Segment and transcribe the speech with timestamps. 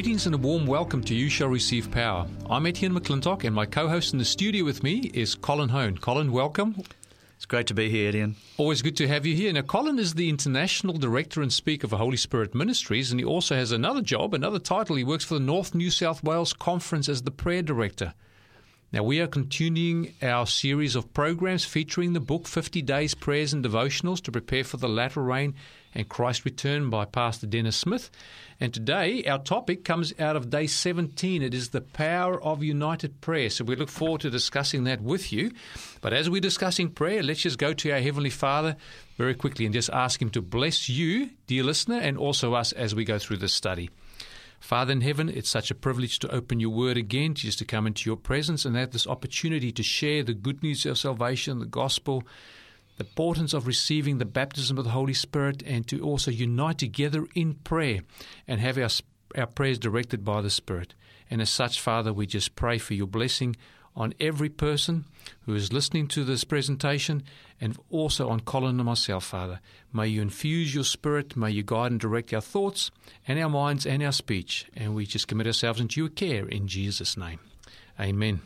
[0.00, 2.26] Greetings and a warm welcome to You Shall Receive Power.
[2.48, 5.98] I'm Etienne McClintock, and my co host in the studio with me is Colin Hone.
[5.98, 6.82] Colin, welcome.
[7.36, 8.34] It's great to be here, Etienne.
[8.56, 9.52] Always good to have you here.
[9.52, 13.54] Now, Colin is the International Director and Speaker for Holy Spirit Ministries, and he also
[13.56, 14.96] has another job, another title.
[14.96, 18.14] He works for the North New South Wales Conference as the Prayer Director.
[18.92, 23.62] Now, we are continuing our series of programs featuring the book 50 Days Prayers and
[23.62, 25.54] Devotionals to Prepare for the Latter Rain
[25.94, 28.10] and Christ Return by Pastor Dennis Smith.
[28.60, 31.42] And today, our topic comes out of day 17.
[31.42, 33.50] It is the power of united prayer.
[33.50, 35.50] So we look forward to discussing that with you.
[36.00, 38.76] But as we're discussing prayer, let's just go to our Heavenly Father
[39.16, 42.94] very quickly and just ask Him to bless you, dear listener, and also us as
[42.94, 43.90] we go through this study.
[44.60, 47.86] Father in heaven, it's such a privilege to open your word again, just to come
[47.86, 51.66] into your presence and have this opportunity to share the good news of salvation, the
[51.66, 52.22] gospel,
[53.00, 57.26] the importance of receiving the baptism of the Holy Spirit, and to also unite together
[57.34, 58.00] in prayer
[58.46, 58.90] and have our,
[59.38, 60.92] our prayers directed by the Spirit.
[61.30, 63.56] And as such, Father, we just pray for your blessing
[63.96, 65.06] on every person
[65.46, 67.22] who is listening to this presentation
[67.58, 69.60] and also on Colin and myself, Father.
[69.94, 72.90] May you infuse your spirit, may you guide and direct our thoughts
[73.26, 74.66] and our minds and our speech.
[74.76, 77.40] And we just commit ourselves into your care in Jesus' name.
[77.98, 78.42] Amen.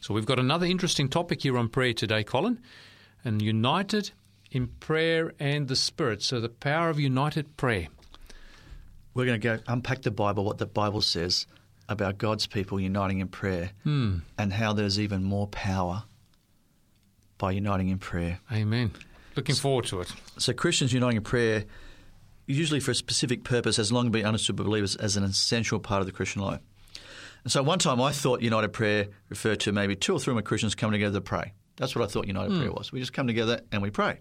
[0.00, 2.60] So we've got another interesting topic here on prayer today, Colin,
[3.28, 4.10] and united
[4.50, 6.22] in prayer and the Spirit.
[6.22, 7.88] So the power of united prayer.
[9.14, 11.46] We're going to go unpack the Bible, what the Bible says
[11.88, 14.18] about God's people uniting in prayer Hmm.
[14.38, 16.04] and how there's even more power
[17.36, 18.40] by uniting in prayer.
[18.50, 18.92] Amen.
[19.36, 20.12] Looking forward to it.
[20.38, 21.64] So, Christians uniting in prayer,
[22.46, 26.00] usually for a specific purpose, has long been understood by believers as an essential part
[26.00, 26.60] of the Christian life.
[27.44, 30.42] And so, one time I thought united prayer referred to maybe two or three more
[30.42, 31.52] Christians coming together to pray.
[31.78, 32.76] That's what I thought united prayer hmm.
[32.76, 32.92] was.
[32.92, 34.18] We just come together and we pray.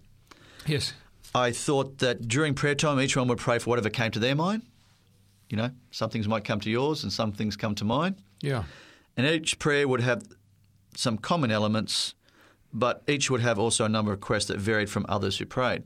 [0.66, 0.94] Yes.
[1.36, 4.36] I thought that during prayer time, each one would pray for whatever came to their
[4.36, 4.64] mind.
[5.50, 8.16] You know, some things might come to yours and some things come to mine.
[8.42, 8.64] Yeah.
[9.16, 10.24] And each prayer would have
[10.96, 12.14] some common elements,
[12.74, 15.84] but each would have also a number of requests that varied from others who prayed.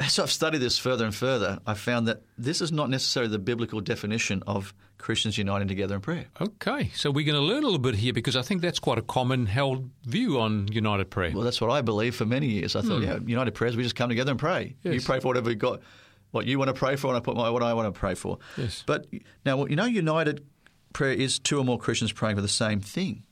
[0.00, 3.38] As I've studied this further and further, I found that this is not necessarily the
[3.38, 6.26] biblical definition of Christians uniting together in prayer.
[6.40, 8.98] Okay, so we're going to learn a little bit here because I think that's quite
[8.98, 11.32] a common held view on united prayer.
[11.34, 12.76] Well, that's what I believed for many years.
[12.76, 13.04] I thought, hmm.
[13.04, 14.76] yeah, united prayers, we just come together and pray.
[14.82, 15.80] You pray for whatever you got,
[16.30, 18.14] what you want to pray for, and I put my, what I want to pray
[18.14, 18.38] for.
[18.56, 18.84] Yes.
[18.86, 19.06] But
[19.44, 20.44] now, you know, united
[20.92, 23.24] prayer is two or more Christians praying for the same thing.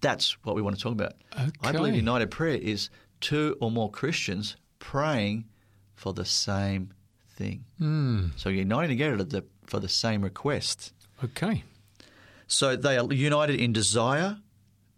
[0.00, 1.14] That's what we want to talk about.
[1.62, 5.46] I believe united prayer is two or more Christians praying
[5.94, 6.92] for the same
[7.28, 7.64] thing.
[7.78, 8.26] Hmm.
[8.36, 10.92] So you're uniting together to the, for the same request.
[11.24, 11.64] Okay.
[12.46, 14.38] So they are united in desire,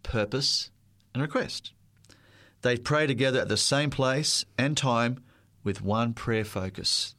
[0.02, 0.70] purpose,
[1.12, 1.72] and request.
[2.62, 5.22] They pray together at the same place and time
[5.64, 7.14] with one prayer focus.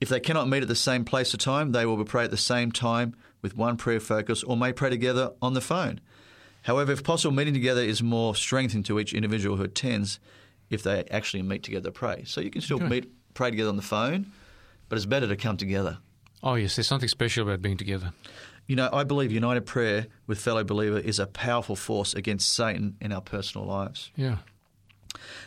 [0.00, 2.36] If they cannot meet at the same place or time, they will pray at the
[2.36, 6.00] same time with one prayer focus or may pray together on the phone.
[6.62, 10.20] However, if possible, meeting together is more strengthening to each individual who attends
[10.72, 12.24] if they actually meet together to pray.
[12.26, 12.88] So you can still Okay.
[12.88, 14.26] meet, pray together on the phone,
[14.88, 15.98] but it's better to come together.
[16.42, 18.12] Oh, yes, there's something special about being together.
[18.66, 22.96] You know, I believe united prayer with fellow believer is a powerful force against Satan
[23.00, 24.10] in our personal lives.
[24.16, 24.38] Yeah.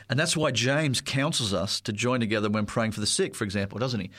[0.09, 3.43] And that's why James counsels us to join together when praying for the sick, for
[3.43, 4.11] example, doesn't he?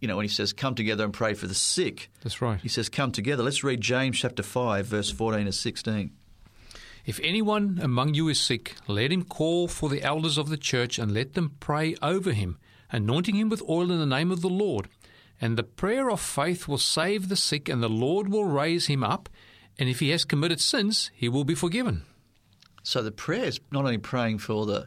[0.00, 2.60] You know, when he says, come together and pray for the sick, That's right.
[2.60, 3.42] he says, come together.
[3.42, 6.10] Let's read James chapter 5, verse 14 to 16.
[7.10, 10.96] If anyone among you is sick, let him call for the elders of the church
[10.96, 12.56] and let them pray over him,
[12.92, 14.88] anointing him with oil in the name of the Lord.
[15.40, 19.02] And the prayer of faith will save the sick, and the Lord will raise him
[19.02, 19.28] up.
[19.76, 22.04] And if he has committed sins, he will be forgiven.
[22.84, 24.86] So the prayer is not only praying for the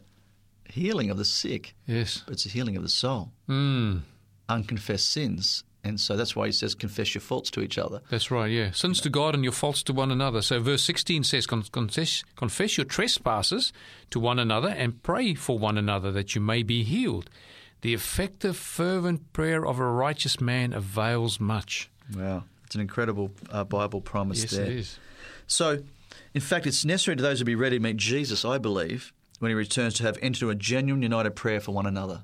[0.69, 2.24] healing of the sick, Yes.
[2.25, 4.03] but it's the healing of the soul, Mm,
[4.47, 5.65] unconfessed sins.
[5.85, 8.01] And so that's why he says, confess your faults to each other.
[8.09, 8.71] that's right, yeah.
[8.71, 10.41] Sins to God and your faults to one another.
[10.41, 13.74] So verse 16 says, "Con- confess, confess your trespasses
[14.12, 17.30] to one another and pray for one another that you may be healed.
[17.81, 21.89] The effective, fervent prayer of a righteous man avails much.
[22.15, 22.45] Wow.
[22.65, 24.65] It's an incredible uh, Bible promise Yes, there.
[24.65, 25.00] it is.
[25.47, 25.80] So,
[26.33, 29.50] in fact, it's necessary to those who be ready to meet Jesus, I believe, when
[29.50, 32.24] he returns to have entered into a genuine united prayer for one another,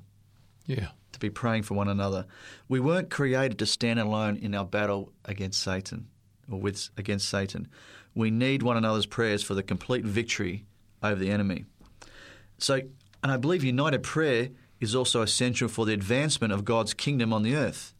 [0.66, 0.88] Yeah.
[1.20, 2.26] Be praying for one another.
[2.68, 6.08] We weren't created to stand alone in our battle against Satan
[6.50, 7.68] or with against Satan.
[8.14, 10.64] We need one another's prayers for the complete victory
[11.02, 11.66] over the enemy.
[12.58, 12.80] So,
[13.22, 14.48] and I believe united prayer
[14.80, 17.94] is also essential for the advancement of God's kingdom on the earth.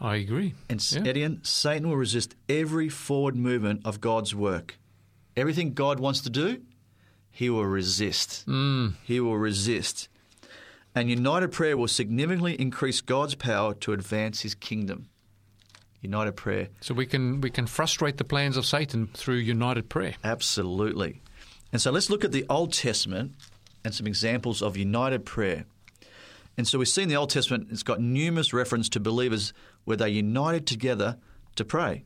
[0.00, 0.54] I agree.
[0.68, 1.02] And Yeah.
[1.06, 4.78] Etienne, Satan will resist every forward movement of God's work.
[5.36, 6.62] Everything God wants to do,
[7.30, 8.44] he will resist.
[8.46, 10.08] Mm, He will resist.
[10.94, 15.08] And united prayer will significantly increase God's power to advance his kingdom.
[16.02, 16.68] United prayer.
[16.80, 20.14] So we can we can frustrate the plans of Satan through united prayer.
[20.24, 21.22] Absolutely.
[21.72, 23.34] And so let's look at the Old Testament
[23.84, 25.64] and some examples of united prayer.
[26.58, 29.52] And so we see in the Old Testament it's got numerous reference to believers
[29.84, 31.18] where they united together
[31.56, 32.04] to pray.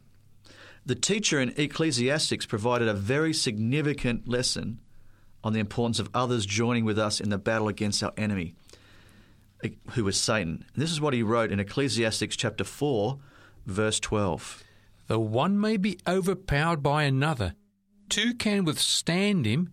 [0.84, 4.78] The teacher in Ecclesiastics provided a very significant lesson
[5.42, 8.54] on the importance of others joining with us in the battle against our enemy,
[9.92, 10.64] who was Satan.
[10.74, 13.18] This is what he wrote in Ecclesiastics chapter 4,
[13.66, 14.62] verse 12.
[15.08, 17.54] Though one may be overpowered by another,
[18.08, 19.72] two can withstand him,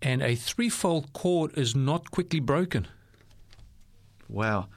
[0.00, 2.88] and a threefold cord is not quickly broken.
[4.28, 4.68] Wow.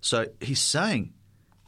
[0.00, 1.12] So he's saying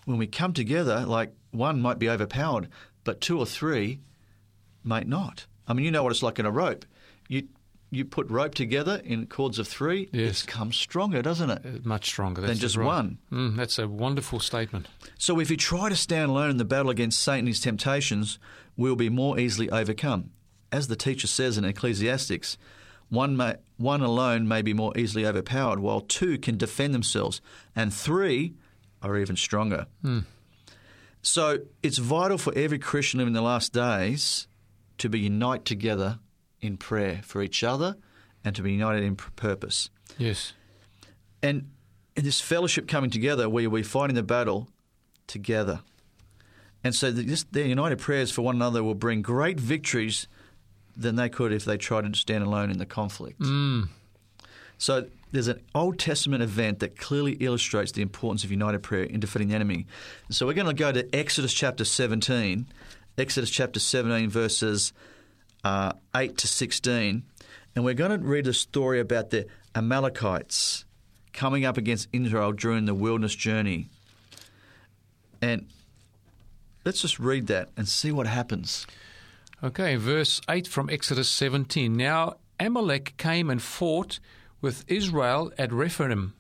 [0.05, 2.69] when we come together, like one might be overpowered,
[3.05, 4.01] but two or three
[4.83, 5.47] might not.
[5.67, 6.85] I mean, you know what it's like in a rope.
[7.29, 7.49] You
[7.95, 10.43] you put rope together in cords of three, yes.
[10.43, 11.87] it comes stronger, doesn't it?
[11.87, 12.87] Much stronger than just right.
[12.87, 13.19] one.
[13.33, 14.89] Mm, that's a wonderful statement.
[15.19, 18.39] So if you try to stand alone in the battle against Satan and his temptations,
[18.77, 20.31] we'll be more easily overcome.
[20.73, 22.59] As the teacher says in Ecclesiastics,
[23.09, 27.41] one, may, one alone may be more easily overpowered, while two can defend themselves,
[27.77, 28.55] and three
[29.03, 29.87] are even stronger.
[30.05, 30.25] Mm.
[31.23, 34.49] So it's vital for every Christian in the last days
[34.99, 36.19] to be united together
[36.65, 37.97] in prayer for each other
[38.45, 39.91] and to be united in purpose.
[40.19, 40.53] Yes.
[41.43, 41.71] And
[42.17, 44.69] in this fellowship coming together where we're fighting the battle
[45.27, 45.81] together.
[46.83, 50.29] And so this, their united prayers for one another will bring great victories
[50.97, 53.41] than they could if they tried to stand alone in the conflict.
[53.41, 53.89] Mm.
[54.79, 59.19] So there's an Old Testament event that clearly illustrates the importance of united prayer in
[59.19, 59.87] defeating the enemy.
[60.31, 62.67] So we're going to go to Exodus chapter 17,
[63.19, 64.93] Exodus chapter 17, verses
[65.65, 67.23] uh, 8 to 16,
[67.75, 70.85] and we're going to read a story about the Amalekites
[71.33, 73.89] coming up against Israel during the wilderness journey.
[75.43, 75.67] And
[76.85, 78.87] let's just read that and see what happens.
[79.63, 81.97] Okay, verse 8 from Exodus 17.
[81.97, 84.21] Now Amalek came and fought
[84.61, 86.35] with Israel at Rephidim.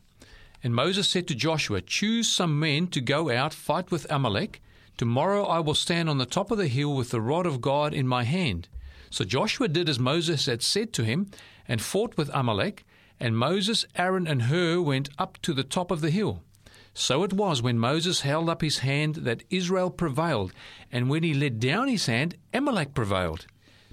[0.63, 4.63] And Moses said to Joshua, Choose some men to go out, fight with Amalek.
[4.97, 7.93] Tomorrow I will stand on the top of the hill with the rod of God
[7.93, 8.69] in my hand.
[9.15, 11.31] So Joshua did as Moses had said to him,
[11.69, 12.85] and fought with Amalek.
[13.21, 16.43] And Moses, Aaron, and Hur went up to the top of the hill.
[16.95, 20.53] So it was when Moses held up his hand that Israel prevailed,
[20.91, 23.47] and when he let down his hand, Amalek prevailed.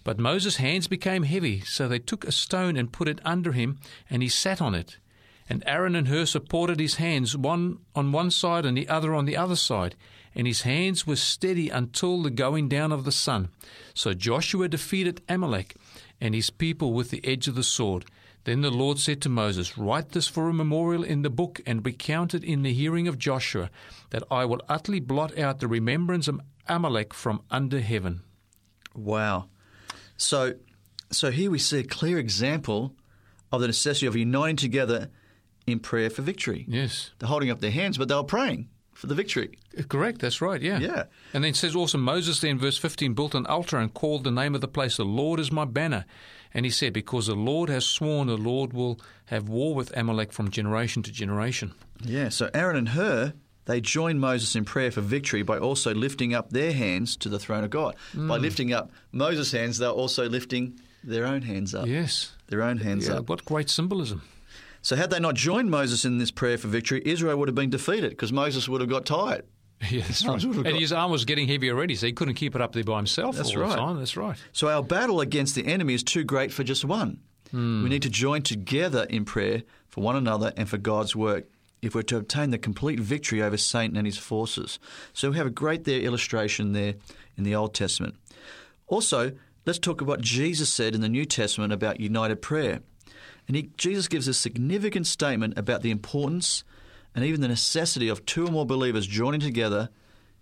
[0.03, 3.77] But Moses' hands became heavy, so they took a stone and put it under him,
[4.09, 4.97] and he sat on it.
[5.47, 9.25] And Aaron and Hur supported his hands, one on one side and the other on
[9.25, 9.95] the other side,
[10.36, 13.50] and his hands were steady until the going down of the sun.
[13.94, 15.75] So Joshua defeated Amalek
[16.19, 18.06] and his people with the edge of the sword.
[18.44, 21.85] Then the Lord said to Moses, Write this for a memorial in the book and
[21.85, 23.69] recount it in the hearing of Joshua,
[24.09, 28.21] that I will utterly blot out the remembrance of Amalek from under heaven.
[28.95, 29.50] Wow.
[30.18, 30.56] So,
[31.11, 32.95] so here we see a clear example
[33.52, 35.09] of the necessity of uniting together
[35.68, 36.66] in prayer for victory.
[36.68, 37.11] Yes.
[37.19, 38.69] They're holding up their hands, but they were praying
[39.02, 39.58] for the victory.
[39.90, 40.78] Correct, that's right, yeah.
[40.78, 41.04] Yeah.
[41.34, 44.30] And then it says also Moses then, verse 15, built an altar and called the
[44.30, 46.06] name of the place, The Lord is my banner.
[46.54, 50.31] And he said, Because the Lord has sworn, the Lord will have war with Amalek
[50.31, 51.74] from generation to generation.
[52.04, 53.34] Yeah, so Aaron and Hur
[53.66, 57.40] they joined Moses in prayer for victory by also lifting up their hands to the
[57.40, 57.96] throne of God.
[58.14, 58.28] Mm.
[58.28, 61.88] By lifting up Moses' hands, they're also lifting their own hands up.
[61.88, 62.34] Yes.
[62.48, 63.30] Their own hands yeah, up.
[63.30, 64.22] What great symbolism.
[64.81, 67.69] So, had they not joined Moses in this prayer for victory, Israel would have been
[67.69, 69.45] defeated because Moses would have got tired.
[69.90, 70.44] Yes, right.
[70.44, 70.76] and got...
[70.76, 73.35] his arm was getting heavy already, so he couldn't keep it up there by himself
[73.35, 73.69] That's all right.
[73.69, 73.97] the time.
[73.97, 74.38] That's right.
[74.52, 77.19] So, our battle against the enemy is too great for just one.
[77.54, 77.83] Mm.
[77.83, 81.45] We need to join together in prayer for one another and for God's work
[81.81, 84.80] if we're to obtain the complete victory over Satan and his forces.
[85.14, 86.95] So we have a great there illustration there
[87.38, 88.16] in the Old Testament.
[88.88, 89.31] Also,
[89.66, 92.81] let's talk about what Jesus said in the New Testament about united prayer.
[93.48, 96.64] And he, Jesus gives a significant statement about the importance
[97.16, 99.90] and even the necessity of two or more believers joining together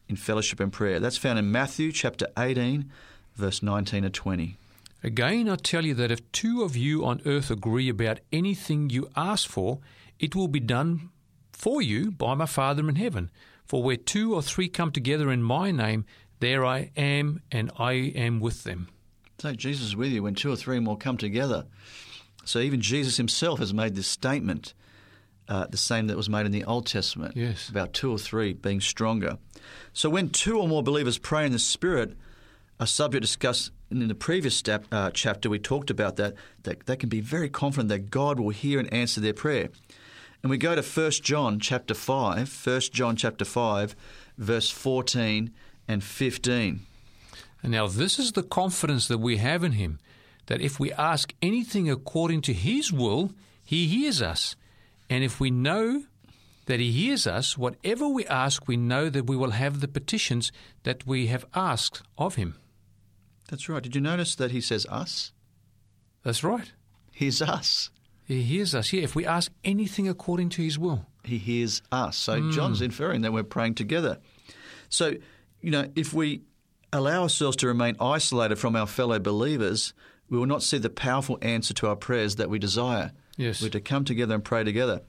[0.07, 0.99] in fellowship and prayer.
[0.99, 2.91] That's found in Matthew chapter 18,
[3.35, 4.57] verse 19 to 20.
[5.03, 9.09] Again, I tell you that if two of you on earth agree about anything you
[9.15, 9.79] ask for,
[10.19, 11.09] it will be done
[11.53, 13.31] for you by my Father in heaven.
[13.65, 16.05] For where two or three come together in my name,
[16.39, 18.89] there I am, and I am with them.
[19.37, 21.65] So Jesus is with you when two or three more come together.
[22.49, 24.73] So even Jesus himself has made this statement,
[25.47, 27.69] uh, the same that was made in the Old Testament, yes.
[27.69, 29.37] about two or three being stronger.
[29.93, 32.17] So when two or more believers pray in the Spirit,
[32.79, 36.95] a subject discussed in the previous step, uh, chapter, we talked about that, that they
[36.95, 39.69] can be very confident that God will hear and answer their prayer.
[40.41, 43.95] And we go to 1 John chapter 5, 1 John chapter 5,
[44.39, 45.53] verse 14
[45.87, 46.79] and 15.
[47.61, 49.99] And now this is the confidence that we have in him,
[50.49, 53.31] that if we ask anything according to his will,
[53.63, 54.55] he hears us.
[55.07, 56.03] And if we know
[56.65, 60.51] that he hears us, whatever we ask, we know that we will have the petitions
[60.83, 62.55] that we have asked of him.
[63.47, 63.81] That's right.
[63.81, 65.33] Did you notice that he says us?
[66.23, 66.71] That's right.
[67.11, 67.91] He's us.
[68.25, 68.91] He hears us.
[68.91, 71.05] Yeah, if we ask anything according to his will.
[71.23, 72.17] He hears us.
[72.17, 72.51] So hmm.
[72.51, 74.17] John's inferring that we're praying together.
[74.89, 75.13] So,
[75.61, 76.41] you know, if we
[76.91, 79.93] allow ourselves to remain isolated from our fellow believers,
[80.29, 83.11] we will not see the powerful answer to our prayers that we desire.
[83.37, 83.61] Yes.
[83.61, 85.01] We're to come together and pray together.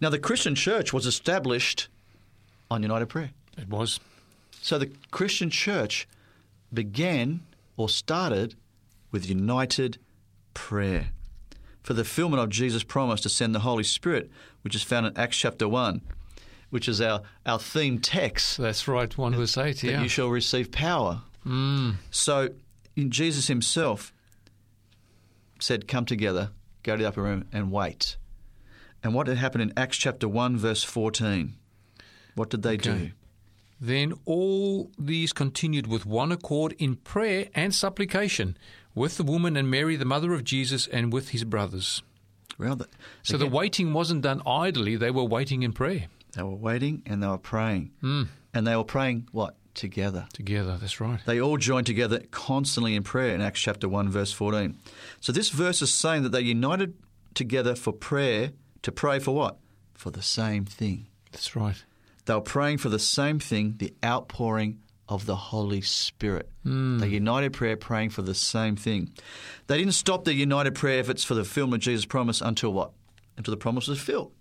[0.00, 1.88] Now, the Christian church was established
[2.70, 3.30] on united prayer.
[3.56, 4.00] It was.
[4.60, 6.08] So the Christian church
[6.72, 7.42] began
[7.76, 8.54] or started
[9.10, 9.98] with united
[10.54, 11.08] prayer.
[11.82, 14.30] For the fulfillment of Jesus' promise to send the Holy Spirit,
[14.62, 16.00] which is found in Acts chapter 1,
[16.70, 19.16] which is our, our theme text, That's right.
[19.18, 21.20] One verse 8, that you shall receive power.
[21.46, 21.96] Mm.
[22.10, 22.48] So
[22.96, 24.13] in Jesus himself
[25.64, 26.50] said, Come together,
[26.82, 28.16] go to the upper room, and wait.
[29.02, 31.54] And what had happened in Acts chapter 1, verse 14?
[32.34, 33.10] What did they do?
[33.80, 38.56] Then all these continued with one accord in prayer and supplication
[38.94, 42.02] with the woman and Mary, the mother of Jesus, and with his brothers.
[42.56, 42.88] Well, the,
[43.22, 47.22] So the waiting wasn't done idly, they were waiting in prayer they were waiting and
[47.22, 47.92] they were praying.
[48.02, 48.28] Mm.
[48.52, 49.56] And they were praying what?
[49.74, 50.26] Together.
[50.32, 50.78] together.
[50.80, 51.20] That's right.
[51.26, 54.76] They all joined together constantly in prayer in Acts chapter 1, verse 14.
[55.20, 56.94] So this verse is saying that they united
[57.34, 58.52] together for prayer
[58.82, 59.58] to pray for what?
[59.94, 61.08] For the same thing.
[61.32, 61.82] That's right.
[62.26, 64.78] They were praying for the same thing, the outpouring
[65.08, 66.48] of the Holy Spirit.
[66.62, 66.98] Hmm.
[66.98, 69.12] They united prayer praying for the same thing.
[69.66, 72.92] They didn't stop their united prayer efforts for the fulfillment of Jesus' promise until what?
[73.36, 74.32] Until the promise was filled.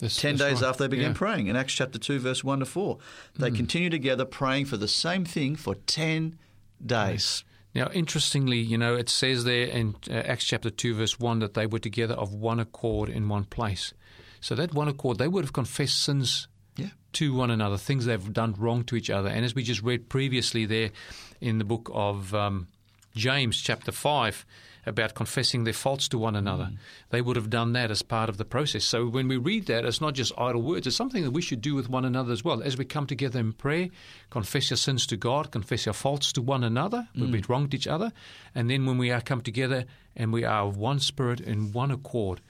[0.00, 0.68] That's, Ten that's days right.
[0.70, 1.16] after they began Yeah.
[1.18, 2.98] praying in Acts chapter 2, verse 1 to 4.
[3.38, 6.38] They continued together praying for the same thing for 10
[6.84, 7.44] days.
[7.74, 11.54] Now, interestingly, you know, it says there in uh, Acts chapter 2, verse 1, that
[11.54, 13.92] they were together of one accord in one place.
[14.40, 16.88] So that one accord, they would have confessed sins Yeah.
[17.12, 19.28] to one another, things they've done wrong to each other.
[19.28, 20.90] And as we just read previously there
[21.40, 22.66] in the book of um,
[23.14, 24.44] James, chapter 5,
[24.90, 26.76] about confessing their faults to one another, mm.
[27.08, 28.84] they would have done that as part of the process.
[28.84, 31.62] So when we read that, it's not just idle words, it's something that we should
[31.62, 32.62] do with one another as well.
[32.62, 33.88] As we come together in prayer,
[34.28, 37.32] confess your sins to God, confess your faults to one another, when mm.
[37.32, 38.12] we've wronged each other,
[38.54, 41.90] and then when we are come together and we are of one spirit in one
[41.90, 42.42] accord,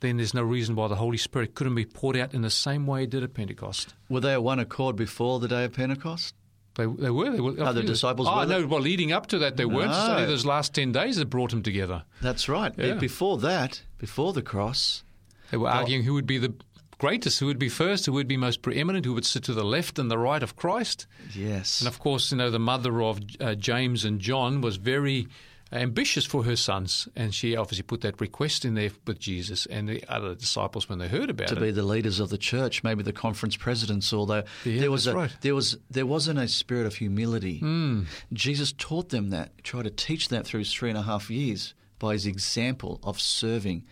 [0.00, 2.86] then there's no reason why the Holy Spirit couldn't be poured out in the same
[2.86, 3.94] way it did at Pentecost.
[4.08, 6.34] Were they at one accord before the day of Pentecost?
[6.76, 7.30] They, they were.
[7.30, 7.54] They were.
[7.58, 8.66] Oh, the disciples Oh, no.
[8.66, 9.90] Well, leading up to that, they weren't.
[9.90, 12.04] It's only those last ten days that brought them together.
[12.20, 12.72] That's right.
[12.76, 12.94] Yeah.
[12.94, 15.02] Before that, before the cross,
[15.50, 16.54] They were arguing who would be the
[16.98, 19.64] greatest, who would be first, who would be most preeminent, who would sit to the
[19.64, 21.06] left and the right of Christ.
[21.34, 21.80] yes.
[21.80, 25.28] And of course, you know, the mother of uh, James and John was very
[25.72, 29.88] ambitious for her sons, and she obviously put that request in there with Jesus and
[29.88, 31.56] the other disciples when they heard about to it.
[31.56, 35.06] To be the leaders of the church, maybe the conference presidents, although Yeah, there was
[35.06, 35.36] a, right.
[35.40, 37.60] there was there wasn't a spirit of humility.
[37.60, 38.06] Mm.
[38.32, 42.12] Jesus taught them that, tried to teach that through three and a half years by
[42.12, 43.84] his example of serving,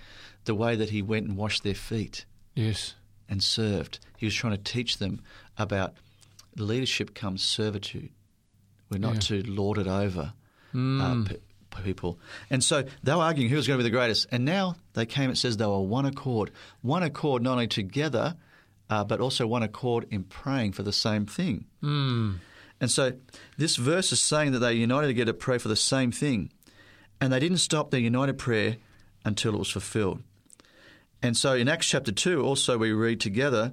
[0.45, 2.95] the way that he went and washed their feet yes.
[3.28, 3.99] and served.
[4.16, 5.21] He was trying to teach them
[5.59, 5.95] about
[6.57, 8.11] leadership comes servitude.
[8.90, 9.43] We're not Yeah.
[9.43, 10.35] to lord it over
[10.75, 11.00] Mm.
[11.00, 11.37] uh, pe-
[11.83, 12.19] people.
[12.50, 14.26] And so they were arguing who was going to be the greatest.
[14.31, 16.50] And now they came, it says they were one accord.
[16.83, 18.37] One accord not only together,
[18.90, 21.66] uh, but also one accord in praying for the same thing.
[21.83, 22.38] Mm.
[22.81, 23.12] And so
[23.57, 26.50] this verse is saying that they united together to pray for the same thing.
[27.21, 28.76] And they didn't stop their united prayer
[29.25, 30.23] until it was fulfilled.
[31.23, 33.73] And so in Acts chapter 2, also we read together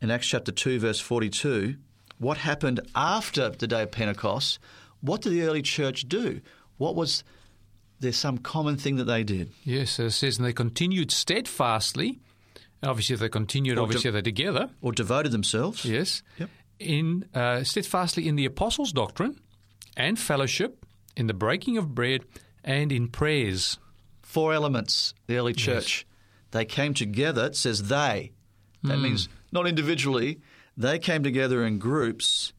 [0.00, 1.76] in Acts chapter 2, verse 42,
[2.18, 4.60] what happened after the day of Pentecost?
[5.00, 6.40] What did the early church do?
[6.78, 7.24] What was
[8.02, 9.50] there some common thing that they did?
[9.64, 12.20] Yes, it says, and they continued steadfastly.
[12.82, 14.70] Obviously, they continued, Or obviously, de- they're together.
[14.80, 15.84] Or devoted themselves?
[15.84, 16.22] Yes.
[16.38, 16.50] Yep.
[16.80, 19.40] In uh, steadfastly in the apostles' doctrine
[19.96, 20.84] and fellowship,
[21.16, 22.22] in the breaking of bread,
[22.64, 23.78] and in prayers.
[24.22, 26.06] Four elements, the early church.
[26.52, 28.32] They came together, it says they.
[28.82, 30.40] That means not individually.
[30.76, 32.52] They came together in groups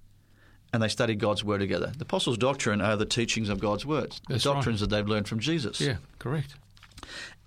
[0.73, 1.93] and they studied God's word together.
[1.95, 4.55] The apostles' doctrine are the teachings of God's words, That's the right.
[4.55, 5.79] doctrines that they've learned from Jesus.
[5.79, 6.55] Yeah, correct.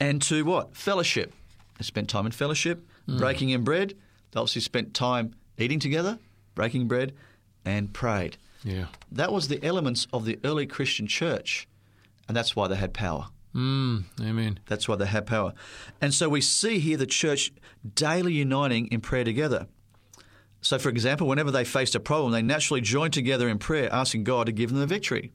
[0.01, 0.77] And to what?
[0.77, 1.35] Fellowship.
[1.79, 3.95] They spent time in fellowship, breaking in bread.
[4.31, 6.19] They obviously spent time eating together,
[6.55, 7.13] breaking bread,
[7.65, 8.37] and prayed.
[8.63, 8.87] Yeah.
[9.13, 11.69] That was the elements of the early Christian church,
[12.29, 13.27] and that's why they had power.
[13.55, 14.61] Mm, amen.
[14.67, 15.55] That's why they had power.
[16.01, 17.53] And so we see here the church
[17.95, 19.67] daily uniting in prayer together.
[20.61, 24.25] So, for example, whenever they faced a problem, they naturally joined together in prayer, asking
[24.25, 25.33] God to give them the victory.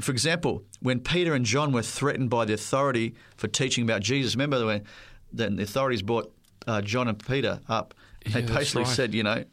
[0.00, 4.34] For example, when Peter and John were threatened by the authority for teaching about Jesus,
[4.34, 4.84] remember when
[5.32, 6.32] the authorities brought
[6.66, 7.94] uh, John and Peter up?
[8.24, 8.92] They Yeah, basically right.
[8.92, 9.44] said, you know,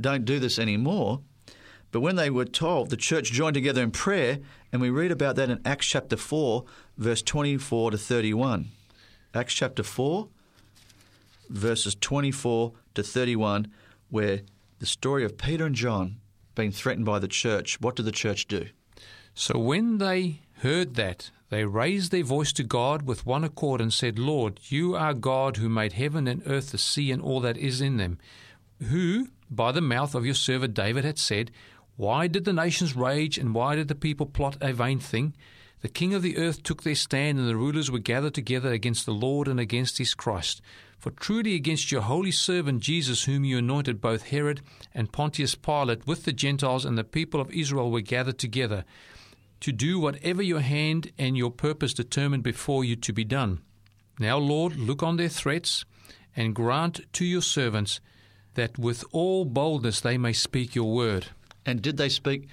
[0.00, 1.20] don't do this anymore.
[1.92, 4.40] But when they were told, the church joined together in prayer,
[4.72, 6.64] and we read about that in Acts chapter 4,
[6.98, 8.70] verse 24 to 31.
[9.32, 10.28] Acts chapter 4,
[11.48, 13.68] verses 24 to 31,
[14.14, 14.42] where
[14.78, 16.20] the story of Peter and John
[16.54, 17.80] being threatened by the church.
[17.80, 18.66] What did the church do?
[19.34, 23.92] So when they heard that, they raised their voice to God with one accord and
[23.92, 27.56] said, Lord, you are God who made heaven and earth, the sea, and all that
[27.56, 28.18] is in them,
[28.88, 31.50] who, by the mouth of your servant David, had said,
[31.96, 35.34] Why did the nations rage, and why did the people plot a vain thing?
[35.84, 39.04] The king of the earth took their stand, and the rulers were gathered together against
[39.04, 40.62] the Lord and against his Christ.
[40.98, 44.62] For truly against your holy servant Jesus, whom you anointed, both Herod
[44.94, 48.86] and Pontius Pilate, with the Gentiles and the people of Israel, were gathered together
[49.60, 53.60] to do whatever your hand and your purpose determined before you to be done.
[54.18, 55.84] Now, Lord, look on their threats
[56.34, 58.00] and grant to your servants
[58.54, 61.26] that with all boldness they may speak your word.
[61.66, 62.48] And did they speak?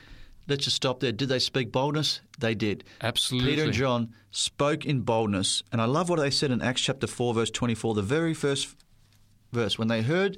[0.52, 1.14] Let's just stop there.
[1.14, 2.20] Did they speak boldness?
[2.38, 2.84] They did.
[3.00, 3.52] Absolutely.
[3.52, 5.64] Peter and John spoke in boldness.
[5.72, 8.76] And I love what they said in Acts chapter 4, verse 24, the very first
[9.54, 9.80] verse.
[9.80, 10.38] When they heard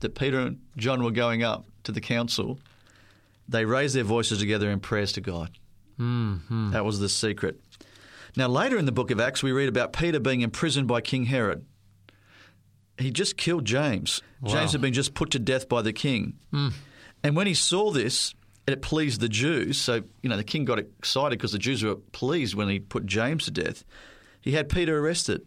[0.00, 2.58] that Peter and John were going up to the council,
[3.48, 5.56] they raised their voices together in prayers to God.
[5.98, 6.72] Mm-hmm.
[6.72, 7.58] That was the secret.
[8.36, 11.24] Now, later in the book of Acts, we read about Peter being imprisoned by King
[11.24, 11.64] Herod.
[12.98, 14.20] He just killed James.
[14.42, 14.52] Wow.
[14.52, 16.34] James had been just put to death by the king.
[16.52, 18.34] And when he saw this,
[18.66, 19.78] it pleased the Jews.
[19.78, 23.06] So, you know, the king got excited because the Jews were pleased when he put
[23.06, 23.84] James to death.
[24.40, 25.46] He had Peter arrested.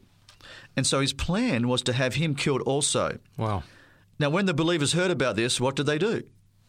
[0.76, 3.18] And so his plan was to have him killed also.
[3.38, 3.64] Wow.
[4.20, 6.24] Now, when the believers heard about this, what did they do?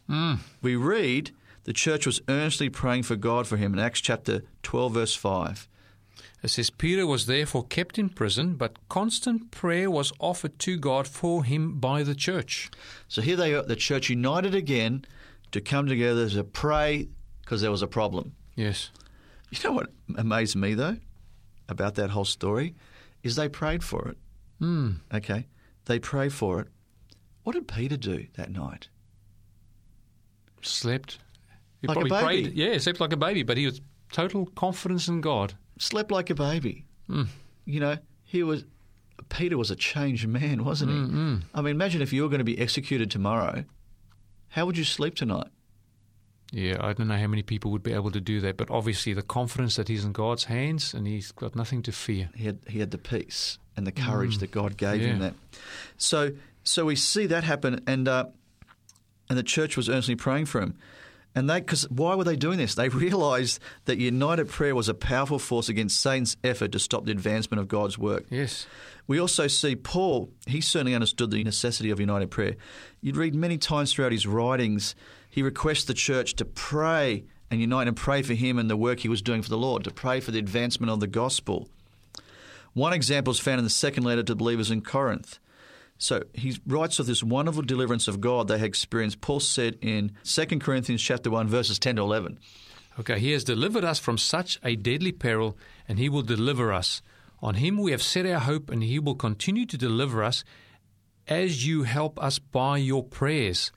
[0.07, 0.35] Hmm.
[0.63, 1.31] We read
[1.65, 5.69] the church was earnestly praying for God for him in Acts chapter 12, verse 5.
[6.43, 11.07] It says, Peter was therefore kept in prison, but constant prayer was offered to God
[11.07, 12.71] for him by the church.
[13.09, 15.05] So here they are, the church united again
[15.53, 17.09] to come together to pray
[17.43, 18.33] because there was a problem.
[18.57, 18.91] Yes.
[19.51, 20.97] You know what amazed me, though,
[21.69, 22.75] about that whole story?
[23.23, 24.19] Is they prayed for it.
[24.59, 24.91] Hmm.
[25.13, 25.47] Okay?
[25.87, 26.69] They prayed for it.
[27.45, 28.89] What did Peter do that night?
[30.63, 31.19] Slept.
[31.81, 32.25] He Like a probably baby.
[32.51, 32.55] prayed.
[32.57, 33.81] Yeah, slept like a baby, but he was
[34.13, 35.55] total confidence in God.
[35.79, 36.85] Slept like a baby.
[37.07, 37.25] Hmm.
[37.65, 38.65] You know, he was.
[39.29, 40.97] Peter was a changed man, wasn't he?
[40.99, 43.65] Hmm, I mean, imagine if you were going to be executed tomorrow.
[44.51, 45.49] How would you sleep tonight?
[46.51, 49.13] Yeah, I don't know how many people would be able to do that, but obviously
[49.13, 52.31] the confidence that he's in God's hands and he's got nothing to fear.
[52.35, 55.19] He had he had the peace and the courage that God gave him.
[55.19, 55.21] Mm.
[55.21, 55.35] That
[55.99, 56.31] so
[56.65, 58.27] so we see that happen, and uh,
[59.29, 60.79] and the church was earnestly praying for him.
[61.35, 62.75] And they, because why were they doing this?
[62.75, 67.13] They realised that united prayer was a powerful force against Satan's effort to stop the
[67.13, 68.25] advancement of God's work.
[68.31, 68.67] Yes.
[69.09, 72.57] We also see Paul, he certainly understood the necessity of united prayer.
[73.01, 74.95] You'd read many times throughout his writings,
[75.31, 79.01] he requests the church to pray and unite and pray for him and the work
[79.01, 81.69] he was doing for the Lord, to pray for the advancement of the gospel.
[82.75, 85.39] One example is found in the second letter to believers in Corinth.
[85.97, 89.23] So he writes of this wonderful deliverance of God they had experienced.
[89.23, 92.39] Paul said in 2 Corinthians chapter 1, verses 10 to 11.
[93.01, 95.57] Okay, he has delivered us from such a deadly peril,
[95.89, 97.01] and he will deliver us.
[97.41, 100.45] On him we have set our hope, and he will continue to deliver us
[101.27, 103.71] as you help us by your prayers.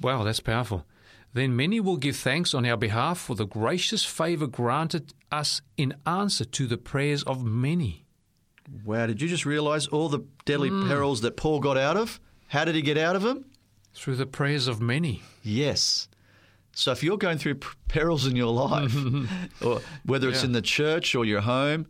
[0.00, 0.84] Wow, that's powerful.
[1.32, 5.94] Then many will give thanks on our behalf for the gracious favor granted us in
[6.06, 8.04] answer to the prayers of many.
[8.84, 10.88] Wow, did you just realize all the deadly mm.
[10.88, 12.20] perils that Paul got out of?
[12.48, 13.46] How did he get out of them?
[13.94, 15.22] Through the prayers of many.
[15.42, 16.08] Yes.
[16.72, 17.56] So if you're going through
[17.88, 18.94] perils in your life,
[19.62, 20.46] or whether it's Yeah.
[20.46, 21.86] in the church or your home,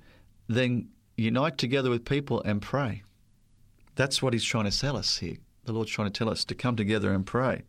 [0.49, 3.03] then unite together with people and pray.
[3.95, 5.37] That's what he's trying to tell us here.
[5.65, 7.63] The Lord's trying to tell us to come together and pray.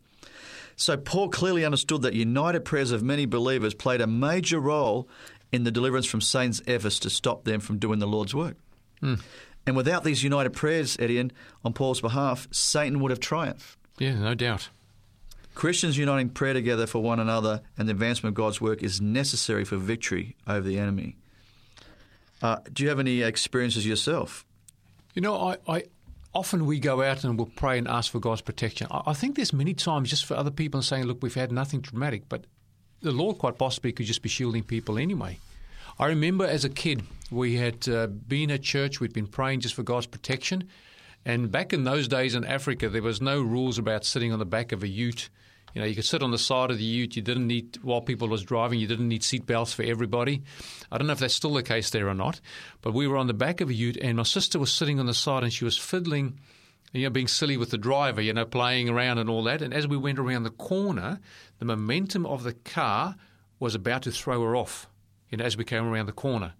[0.76, 5.08] So Paul clearly understood that united prayers of many believers played a major role
[5.52, 8.56] in the deliverance from Satan's efforts to stop them from doing the Lord's work.
[9.00, 9.16] Hmm.
[9.66, 11.32] And without these united prayers, Etienne,
[11.64, 13.76] on Paul's behalf, Satan would have triumphed.
[13.98, 14.70] Yeah, no doubt.
[15.54, 19.64] Christians uniting prayer together for one another and the advancement of God's work is necessary
[19.64, 21.16] for victory over the enemy.
[22.42, 24.44] Uh, do you have any experiences yourself?
[25.14, 25.84] You know, I, I
[26.34, 28.86] often we go out and we'll pray and ask for God's protection.
[28.90, 31.52] I, I think there's many times just for other people and saying, "Look, we've had
[31.52, 32.46] nothing dramatic," but
[33.00, 35.38] the Lord quite possibly could just be shielding people anyway.
[35.98, 39.74] I remember as a kid, we had uh, been at church, we'd been praying just
[39.74, 40.68] for God's protection.
[41.24, 44.46] And back in those days in Africa, there was no rules about sitting on the
[44.46, 45.28] back of a ute.
[45.74, 47.16] You know, you could sit on the side of the ute.
[47.16, 50.42] You didn't need, while people was driving, you didn't need seat belts for everybody.
[50.90, 52.40] I don't know if that's still the case there or not,
[52.82, 55.06] but we were on the back of a ute, and my sister was sitting on
[55.06, 56.38] the side, and she was fiddling,
[56.92, 59.62] you know, being silly with the driver, you know, playing around and all that.
[59.62, 61.20] And as we went around the corner,
[61.58, 63.16] the momentum of the car
[63.58, 64.88] was about to throw her off,
[65.28, 66.54] you know, as we came around the corner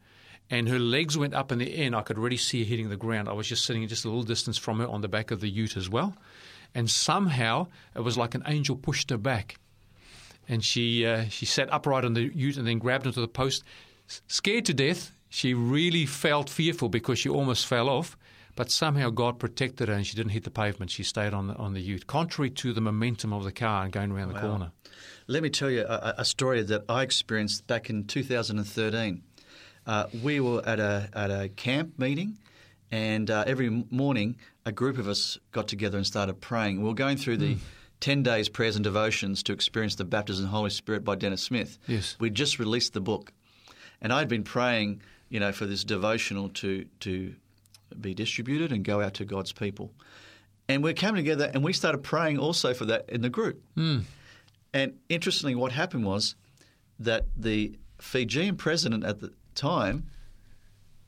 [0.50, 2.96] and her legs went up in the air, I could already see her hitting the
[2.96, 3.28] ground.
[3.28, 5.48] I was just sitting just a little distance from her on the back of the
[5.48, 6.16] ute as well,
[6.74, 9.58] and somehow it was like an angel pushed her back,
[10.48, 13.64] and she uh, she sat upright on the ute and then grabbed onto the post,
[14.06, 15.12] scared to death.
[15.28, 18.16] She really felt fearful because she almost fell off,
[18.56, 20.90] but somehow God protected her and she didn't hit the pavement.
[20.90, 23.92] She stayed on the on the ute, contrary to the momentum of the car and
[23.92, 24.72] going around the corner.
[25.26, 29.22] Let me tell you a, a story that I experienced back in 2013.
[29.86, 32.38] Uh, we were at a at a camp meeting,
[32.90, 36.82] and uh, every morning a group of us got together and started praying.
[36.82, 37.56] We were going through the
[38.00, 41.42] 10 days prayers and devotions to experience the baptism of the Holy Spirit by Dennis
[41.42, 41.78] Smith.
[41.86, 42.16] Yes.
[42.18, 43.32] We'd just released the book,
[44.00, 47.34] and I'd been praying, you know, for this devotional to to
[48.00, 49.92] be distributed and go out to God's people.
[50.68, 53.60] And we came together and we started praying also for that in the group.
[54.72, 56.36] And interestingly, what happened was
[57.00, 60.06] that the Fijian president at the time,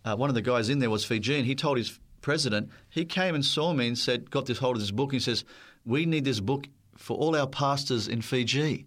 [0.05, 1.45] uh, one of the guys in there was Fijian.
[1.45, 4.83] He told his president, he came and saw me and said, got this hold of
[4.83, 5.13] this book.
[5.13, 5.45] And he says,
[5.85, 8.87] We need this book for all our pastors in Fiji.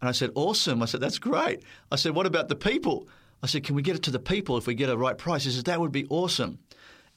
[0.00, 0.82] And I said, Awesome.
[0.82, 1.62] I said, That's great.
[1.90, 3.08] I said, What about the people?
[3.42, 5.44] I said, Can we get it to the people if we get a right price?
[5.44, 6.58] He says, That would be awesome.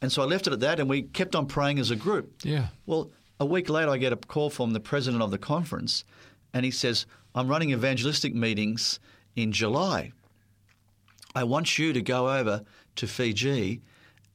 [0.02, 2.34] And so I left it at that and we kept on praying as a group.
[2.44, 2.68] Yeah.
[2.86, 6.04] Well, a week later, I get a call from the president of the conference,
[6.54, 9.00] and he says, I'm running evangelistic meetings
[9.36, 10.12] in July.
[11.36, 12.64] I want you to go over
[12.96, 13.82] to Fiji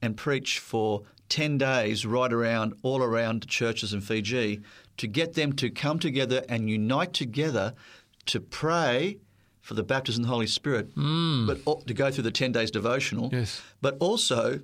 [0.01, 4.61] and preach for 10 days right around, all around churches in Fiji
[4.97, 7.73] to get them to come together and unite together
[8.27, 9.17] to pray
[9.61, 11.47] for the baptism of the Holy Spirit, mm.
[11.47, 13.61] but to go through the 10 days devotional, Yes.
[13.81, 14.59] but also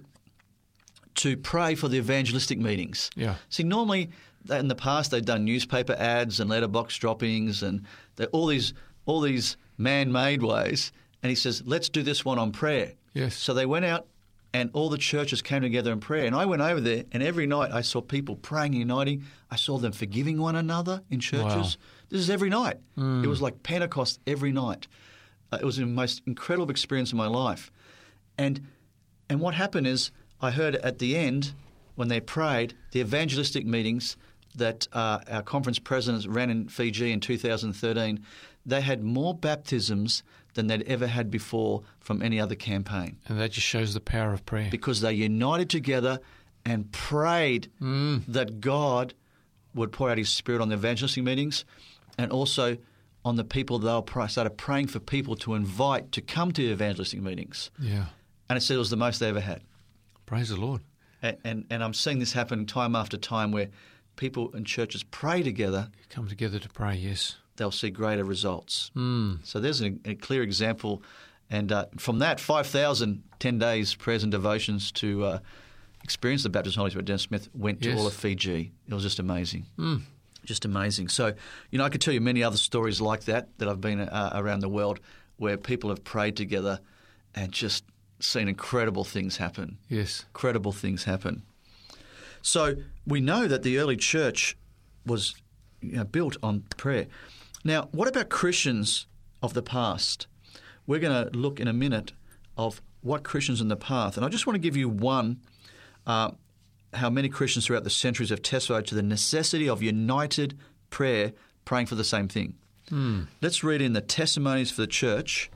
[1.15, 3.10] to pray for the evangelistic meetings.
[3.15, 3.36] Yeah.
[3.50, 4.12] See, normally
[4.50, 7.86] in the past they've done newspaper ads and letterbox droppings and
[8.32, 8.74] all these
[9.06, 10.91] all these man-made ways.
[11.24, 13.36] And he says, "Let's do this one on prayer." Yes.
[13.36, 14.08] So they went out,
[14.54, 16.26] and all the churches came together in prayer.
[16.26, 19.24] And I went over there, and every night I saw people praying and uniting.
[19.50, 21.78] I saw them forgiving one another in churches.
[22.10, 22.78] This is every night.
[23.24, 24.88] It was like Pentecost every night.
[25.52, 27.72] Uh, it was the most incredible experience of my life.
[28.38, 28.68] And
[29.30, 30.12] and what happened is
[30.42, 31.54] I heard at the end
[31.96, 34.18] when they prayed the evangelistic meetings
[34.56, 38.20] that uh, our conference presidents ran in Fiji in 2013.
[38.66, 43.52] They had more baptisms than they'd ever had before from any other campaign And that
[43.52, 44.70] just shows the power of prayer.
[44.70, 46.20] because they united together
[46.66, 48.24] and prayed mm.
[48.28, 49.14] that God
[49.74, 51.66] would pour out His Spirit on the evangelistic meetings
[52.18, 52.78] and also
[53.24, 57.22] on the people they were started praying for people to invite to come to evangelistic
[57.22, 57.72] meetings.
[57.80, 58.06] Yeah.
[58.50, 59.62] And it said it was the most they ever had.
[60.26, 60.82] Praise the Lord.
[61.22, 63.70] And, and, and I'm seeing this happen time after time where
[64.16, 67.38] people in churches pray together, Come together to pray, yes.
[67.62, 68.89] They'll see greater results.
[68.95, 69.45] Mm.
[69.45, 71.04] So there's a, a clear example.
[71.50, 75.39] And uh, from that, 5,000, 10 days prayers and devotions to uh,
[76.04, 77.06] experience the baptism of the Holy Spirit.
[77.06, 78.00] Dennis Smith went to Yes.
[78.00, 78.71] all of Fiji.
[78.88, 79.65] It was just amazing.
[80.43, 81.10] Just amazing.
[81.10, 81.34] So,
[81.69, 84.32] you know, I could tell you many other stories like that that I've been uh,
[84.34, 85.00] around the world
[85.38, 86.80] where people have prayed together
[87.36, 87.84] and just
[88.19, 89.78] seen incredible things happen.
[89.88, 90.26] Yes.
[90.34, 91.43] Incredible things happen.
[92.41, 94.58] So we know that the early church
[95.06, 95.36] was
[95.82, 97.06] you know, built on prayer.
[97.63, 99.08] Now, what about Christians
[99.41, 100.28] of the past?
[100.88, 102.13] We're going to look in a minute
[102.58, 105.39] of what Christians in the past, and I just want to give you one.
[106.06, 106.32] Uh,
[106.93, 110.58] how many Christians throughout the centuries have testified to the necessity of united
[110.89, 111.32] prayer,
[111.63, 112.56] praying for the same thing.
[113.41, 115.50] Let's read in the Testimonies for the Church,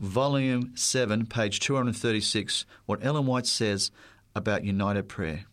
[0.00, 3.92] volume 7, page 236, what Ellen White says
[4.34, 5.44] about united prayer.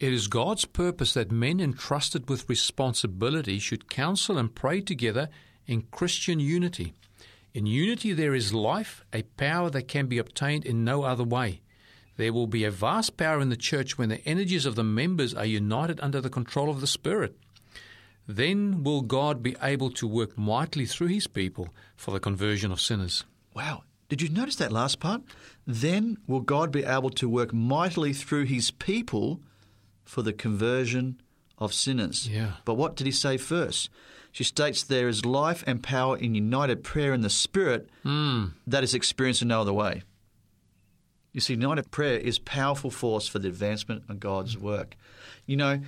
[0.00, 5.28] It is God's purpose that men entrusted with responsibility should counsel and pray together
[5.66, 6.94] in Christian unity.
[7.54, 11.60] In unity, there is life, a power that can be obtained in no other way.
[12.16, 15.34] There will be a vast power in the church when the energies of the members
[15.34, 17.36] are united under the control of the Spirit.
[18.26, 22.80] Then will God be able to work mightily through his people for the conversion of
[22.80, 23.24] sinners.
[23.54, 23.84] Wow.
[24.08, 25.22] Did you notice that last part?
[25.66, 29.40] Then will God be able to work mightily through his people
[30.04, 31.20] for the conversion
[31.58, 32.28] of sinners.
[32.28, 32.52] Yeah.
[32.64, 33.90] But what did he say first?
[34.32, 38.46] She states there is life and power in united prayer in the Spirit hmm.
[38.66, 40.02] that is experienced in no other way.
[41.32, 44.64] You see, united prayer is powerful force for the advancement of God's hmm.
[44.64, 44.96] work.
[45.46, 45.80] You know,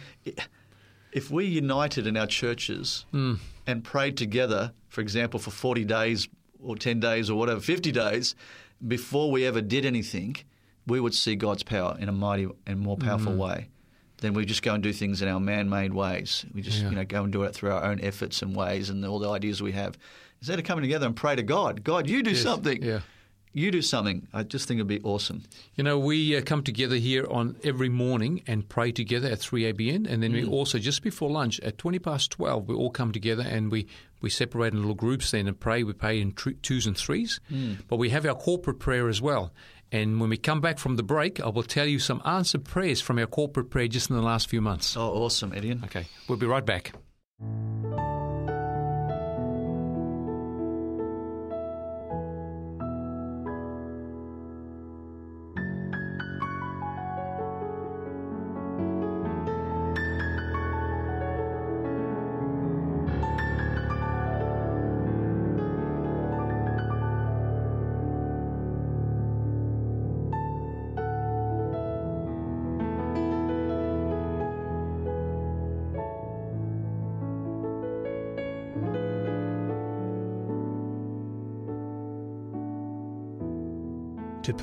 [1.13, 3.35] if we united in our churches hmm.
[3.67, 6.29] and prayed together, for example, for 40 days
[6.63, 8.37] or 10 days or whatever, 50 days,
[8.87, 10.37] before we ever did anything,
[10.87, 13.69] we would see God's power in a mighty and more powerful way
[14.19, 16.45] than we just go and do things in our man-made ways.
[16.55, 16.91] We just, Yeah.
[16.91, 19.31] you know, go and do it through our own efforts and ways and all the
[19.31, 19.99] ideas we have.
[20.41, 22.83] Instead of coming together and pray to God, God, you do Yes, something.
[22.83, 23.01] yeah.
[23.53, 24.29] You do something.
[24.35, 25.45] I just think it'd be awesome.
[25.77, 29.63] You know, we uh, come together here on every morning and pray together at 3
[29.73, 30.07] ABN.
[30.07, 33.43] And then we also, just before lunch, at 20 past 12, we all come together
[33.49, 33.87] and we,
[34.21, 35.83] we separate in little groups then and pray.
[35.85, 37.41] We pray in tr- twos and threes.
[37.89, 39.55] But we have our corporate prayer as well.
[39.93, 43.01] And when we come back from the break, I will tell you some answered prayers
[43.01, 44.97] from our corporate prayer just in the last few months.
[44.97, 45.83] Oh, awesome, Etienne.
[45.85, 46.93] Okay, we'll be right back.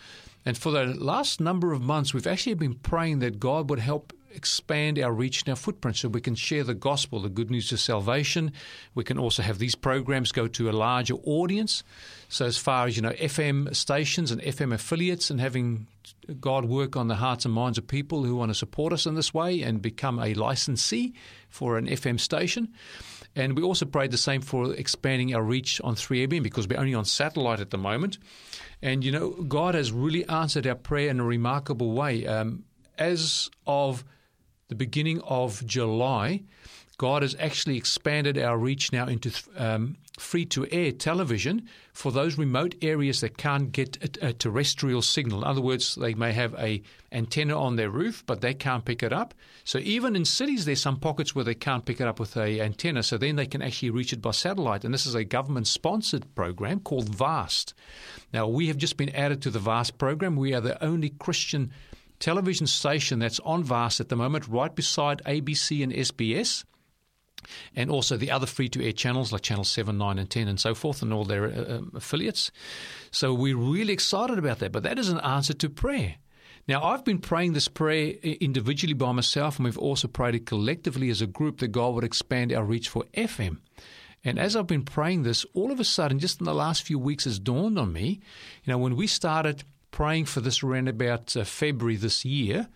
[0.46, 4.14] And for the last number of months, we've actually been praying that God would help
[4.36, 7.72] expand our reach and our footprint so we can share the gospel, the good news
[7.72, 8.52] of salvation.
[8.96, 11.84] We can also have these programs go to a larger audience.
[12.30, 15.88] So, as far as, you know, FM stations and FM affiliates and having
[16.40, 19.16] God work on the hearts and minds of people who want to support us in
[19.16, 21.14] this way and become a licensee
[21.50, 22.70] for an FM station.
[23.36, 26.94] And we also prayed the same for expanding our reach on 3ABN because we're only
[26.94, 28.20] on satellite at the moment.
[28.82, 32.28] And, you know, God has really answered our prayer in a remarkable way.
[32.28, 32.64] Um,
[32.98, 34.04] as of
[34.74, 36.42] the beginning of July,
[36.98, 42.40] God has actually expanded our reach now into um, free to air television for those
[42.40, 45.40] remote areas that can't get a, a terrestrial signal.
[45.40, 46.82] In other words, they may have a
[47.12, 49.36] antenna on their roof, but they can't pick it up.
[49.64, 52.60] So even in cities, there's some pockets where they can't pick it up with a
[52.62, 53.04] antenna.
[53.04, 54.84] So then they can actually reach it by satellite.
[54.84, 57.76] And this is a government-sponsored program called VAST.
[58.34, 60.36] Now we have just been added to the VAST program.
[60.36, 61.72] We are the only Christian
[62.24, 66.64] television station that's on VAST at the moment, right beside ABC and SBS
[67.76, 70.58] and also the other free to air channels like Channel 7, 9, and 10, and
[70.58, 72.50] so forth, and all their uh, um, affiliates.
[73.12, 74.72] So we're really excited about that.
[74.72, 76.16] But that is an answer to prayer.
[76.66, 81.10] Now, I've been praying this prayer individually by myself, and we've also prayed it collectively
[81.10, 83.58] as a group that God would expand our reach for FM.
[84.24, 86.98] And as I've been praying this, all of a sudden, just in the last few
[86.98, 88.22] weeks, has dawned on me.
[88.64, 92.68] You know, when we started praying for this around about uh, February this year,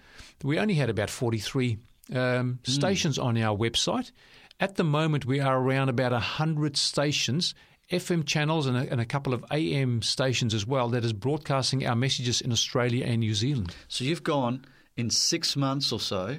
[0.44, 1.78] we only had about 43
[2.12, 2.68] um, mm.
[2.68, 4.12] stations on our website.
[4.60, 7.56] At the moment, we are around about 100 stations,
[7.92, 11.86] FM channels, and a, and a, couple of AM stations as well that is broadcasting
[11.86, 13.76] our messages in Australia and New Zealand.
[13.88, 16.38] So you've gone in six months or so.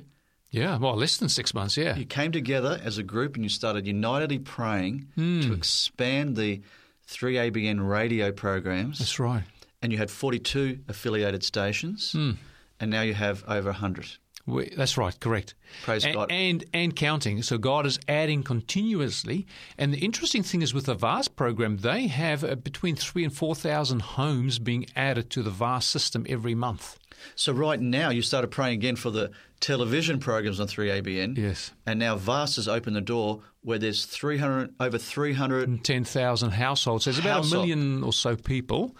[0.51, 1.97] Yeah, well, less than six months, yeah.
[1.97, 5.43] You came together as a group and you started unitedly praying mm.
[5.43, 6.63] to expand the
[7.09, 9.01] 3ABN radio programs.
[9.01, 9.43] That's right.
[9.81, 12.37] And you had 42 affiliated stations, mm.
[12.81, 14.19] and now you have over 100.
[14.49, 15.55] We, that's right, correct.
[15.83, 16.33] Praise and, God.
[16.33, 17.43] And, and counting.
[17.43, 19.47] So God is adding continuously.
[19.77, 23.33] And the interesting thing is with the VAST program, they have uh, between three and
[23.33, 26.99] 4,000 homes being added to the VAST system every month.
[27.35, 31.37] So right now you started praying again for the television programs on 3ABN.
[31.37, 31.73] Yes.
[31.85, 37.05] And now VAST has opened the door where there's 300 over 310,000 households.
[37.05, 37.65] So there's about Household.
[37.65, 38.97] a million or so people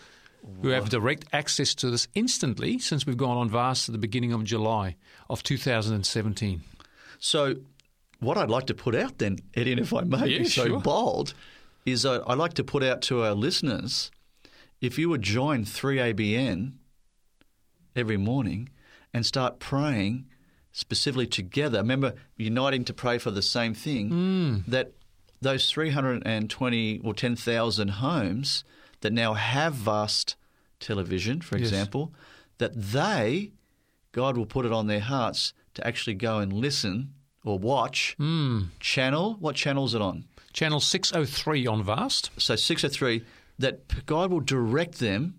[0.63, 4.33] who have direct access to this instantly since we've gone on VAST at the beginning
[4.33, 4.97] of July
[5.29, 6.63] of 2017.
[7.19, 7.57] So,
[8.21, 10.81] what I'd like to put out then, Etienne, if I may Yeah, be so sure.
[10.81, 11.35] bold,
[11.87, 14.11] is uh, I'd like to put out to our listeners
[14.81, 16.73] if you would join 3ABN
[17.97, 18.69] every morning
[19.13, 20.27] and start praying
[20.73, 24.93] specifically together, remember, uniting to pray for the same thing, that
[25.41, 28.65] those 320 or 10,000 homes
[29.01, 30.37] that now have vast
[30.81, 31.69] television, for Yes.
[31.69, 32.13] example,
[32.59, 33.53] that they,
[34.13, 38.63] God will put it on their hearts to actually go and listen or watch hmm.
[38.81, 39.37] channel.
[39.39, 40.25] What channel is it on?
[40.53, 42.31] Channel 603 on Vast.
[42.37, 43.25] So 603,
[43.59, 45.39] that God will direct them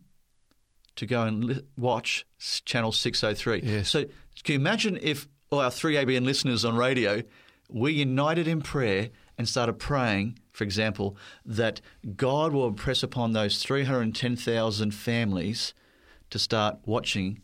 [0.95, 2.25] to go and li- watch
[2.65, 3.61] channel 603.
[3.63, 3.89] Yes.
[3.89, 4.05] So
[4.43, 7.23] can you imagine if all our 3ABN listeners on radio,
[7.69, 11.79] we united in prayer and started praying, for example, that
[12.17, 15.73] God will impress upon those 310,000 families
[16.31, 17.39] to start watching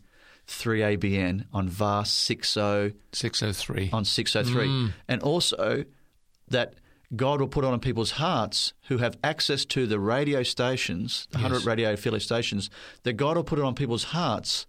[0.46, 3.88] 3ABN on VAST 60 603.
[3.90, 4.68] on 603.
[4.68, 4.92] Mm.
[5.08, 5.86] And also
[6.48, 6.74] that
[7.16, 11.64] God will put on people's hearts who have access to the radio stations, the 100
[11.64, 12.68] radio affiliate stations,
[13.04, 14.66] that God will put it on people's hearts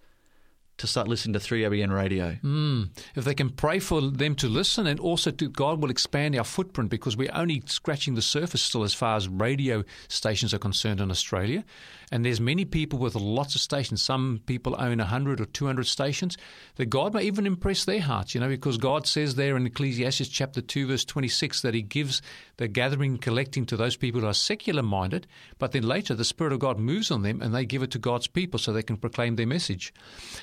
[0.78, 2.38] to start listening to 3ABN radio.
[2.44, 2.90] Mm.
[3.16, 6.44] If they can pray for them to listen, and also to God will expand our
[6.44, 11.02] footprint because we're only scratching the surface still as far as radio stations are concerned
[11.02, 11.66] in Australia.
[12.12, 14.02] And there's many people with lots of stations.
[14.02, 16.38] Some people own 100 or 200 stations.
[16.76, 20.30] That God may even impress their hearts, you know, because God says there in Ecclesiastes
[20.30, 22.22] chapter 2, verse 26, that He gives
[22.58, 25.28] the gathering, collecting to those people who are secular minded,
[25.60, 28.00] but then later the Spirit of God moves on them and they give it to
[28.00, 29.94] God's people so they can proclaim their message.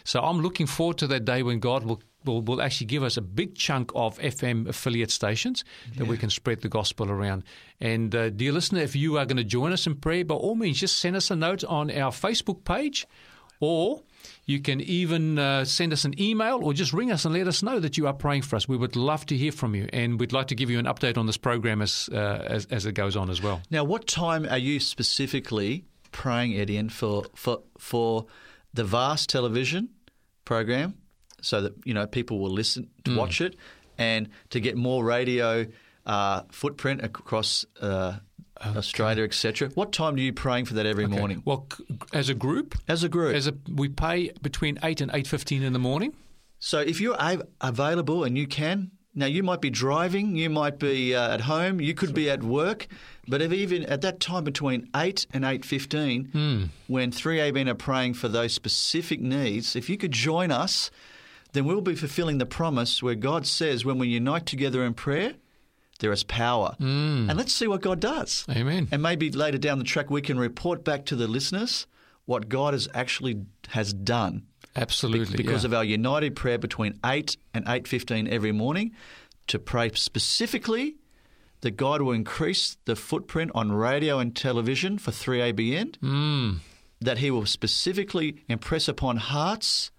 [0.05, 3.17] So I'm looking forward to that day when God will will, will actually give us
[3.17, 5.65] a big chunk of FM affiliate stations
[5.97, 7.45] that we can spread the gospel around.
[7.81, 10.55] And uh, dear listener, if you are going to join us in prayer, by all
[10.55, 13.07] means, just send us a note on our Facebook page,
[13.61, 14.03] or
[14.47, 17.63] you can even uh, send us an email or just ring us and let us
[17.63, 18.69] know that you are praying for us.
[18.69, 21.19] We would love to hear from you, and we'd like to give you an update
[21.19, 23.63] on this program as uh, as, as it goes on as well.
[23.71, 25.85] Now, what time are you specifically
[26.15, 28.27] praying, Etienne, for, for, for
[28.73, 29.91] the vast television
[30.45, 30.95] program
[31.44, 33.57] so that, you know, people will listen to watch it
[33.98, 35.66] and to get more radio
[36.07, 38.14] uh, footprint across uh,
[38.64, 39.68] Australia, etc.
[39.74, 41.42] What time are you praying for that every morning?
[41.44, 43.35] Well, c- as a group, As a group.
[43.35, 46.14] as a we pay between eight and eight fifteen in the morning.
[46.59, 50.78] So if you're a- available and you can, now you might be driving, you might
[50.78, 52.87] be uh, at home, you could be at work,
[53.28, 57.74] but if even at that time between eight and eight fifteen, when three ABN are
[57.74, 60.90] praying for those specific needs, if you could join us,
[61.55, 65.33] then we'll be fulfilling the promise where God says, when we unite together in prayer,
[66.01, 68.45] there is power, and let's see what God does.
[68.51, 68.88] Amen.
[68.93, 71.87] And maybe later down the track, we can report back to the listeners
[72.27, 74.45] what God has actually has done
[74.77, 75.69] Absolutely, because yeah.
[75.69, 78.93] of our united prayer between 8 and 8.15 every morning
[79.47, 80.97] to pray specifically
[81.61, 86.59] that God will increase the footprint on radio and television for 3ABN, Mm.
[87.01, 89.90] that he will specifically impress upon hearts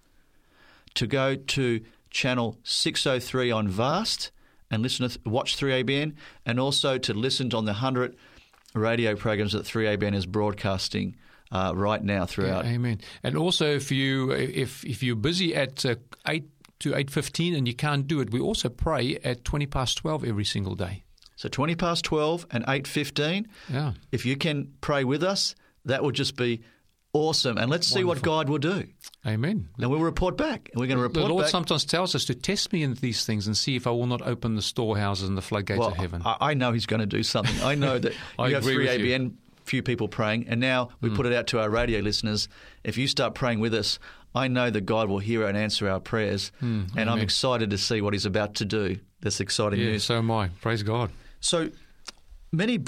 [0.95, 4.31] to go to channel 603 on Vast
[4.71, 6.13] and listen to watch 3ABN
[6.45, 8.15] and also to listen on the 100
[8.73, 11.15] radio programs that 3ABN is broadcasting
[11.51, 12.65] uh, right now throughout.
[12.65, 13.01] Yeah, amen.
[13.23, 15.95] And also, if you if if you're busy at uh,
[16.27, 16.45] eight
[16.79, 20.23] to eight fifteen and you can't do it, we also pray at twenty past twelve
[20.23, 21.03] every single day.
[21.37, 25.53] So 20 past 12 and 8.15, Yeah, if you can pray with us,
[25.83, 26.61] that would just be
[27.15, 27.57] awesome.
[27.57, 28.87] And let's see what God will do.
[29.25, 29.69] amen.
[29.79, 30.69] And we'll report back.
[30.73, 31.51] And we're going to report The Lord back.
[31.51, 34.21] sometimes tells us to test me in these things and see if I will not
[34.21, 36.21] open the storehouses and the floodgates well, of heaven.
[36.25, 37.55] I, I know He's going to do something.
[37.63, 39.07] I know that I you have three with you.
[39.07, 41.15] ABN, few people praying, and now we mm.
[41.15, 42.49] put it out to our radio listeners.
[42.83, 43.97] If you start praying with us,
[44.35, 46.51] I know that God will hear and answer our prayers.
[46.61, 48.97] Mm, and I'm excited to see what He's about to do.
[49.21, 50.03] That's exciting yeah, news.
[50.03, 50.49] so am I.
[50.61, 51.11] Praise God.
[51.39, 51.71] So
[52.51, 52.79] many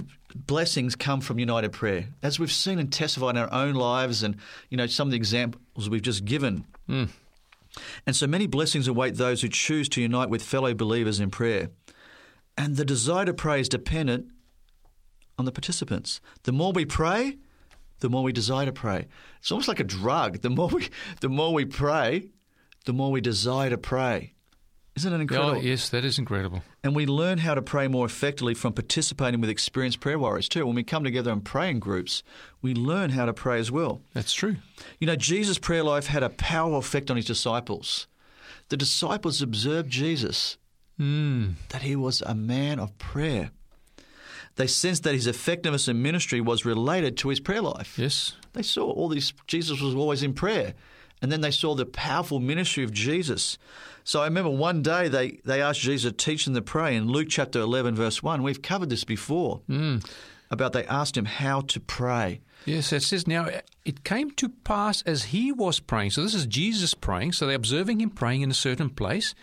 [0.45, 4.37] blessings come from united prayer, as we've seen and testified in our own lives, and
[4.69, 6.65] you know some of the examples we've just given.
[6.87, 7.09] Mm.
[8.05, 11.69] And so many blessings await those who choose to unite with fellow believers in prayer.
[12.57, 14.27] And the desire to pray is dependent
[15.37, 16.19] on the participants.
[16.43, 17.37] The more we pray,
[17.99, 19.07] the more we desire to pray.
[19.39, 20.41] It's almost like a drug.
[20.41, 20.89] The more we,
[21.21, 22.29] the more we pray,
[22.85, 24.33] the more we desire to pray.
[24.97, 25.51] Isn't it incredible?
[25.51, 26.63] Oh, yes, that is incredible.
[26.83, 30.65] And we learn how to pray more effectively from participating with experienced prayer warriors too.
[30.65, 32.23] When we come together and pray in groups,
[32.63, 34.01] we learn how to pray as well.
[34.13, 34.55] That's true.
[34.99, 38.07] You know, Jesus' prayer life had a powerful effect on his disciples.
[38.69, 40.57] The disciples observed Jesus,
[40.99, 41.53] Mm.
[41.69, 43.51] that he was a man of prayer.
[44.55, 47.99] They sensed that his effectiveness in ministry was related to his prayer life.
[47.99, 48.33] Yes.
[48.53, 50.73] They saw all these, Jesus was always in prayer.
[51.21, 53.57] And then they saw the powerful ministry of Jesus.
[54.03, 57.07] So I remember one day they, they asked Jesus to teach them to pray in
[57.07, 58.43] Luke chapter 11, verse 1.
[58.43, 59.61] We've covered this before
[60.49, 62.41] about they asked him how to pray.
[62.65, 63.49] Yes, it says now
[63.85, 66.11] it came to pass as he was praying.
[66.11, 67.33] So this is Jesus praying.
[67.33, 69.33] So they're observing him praying in a certain place.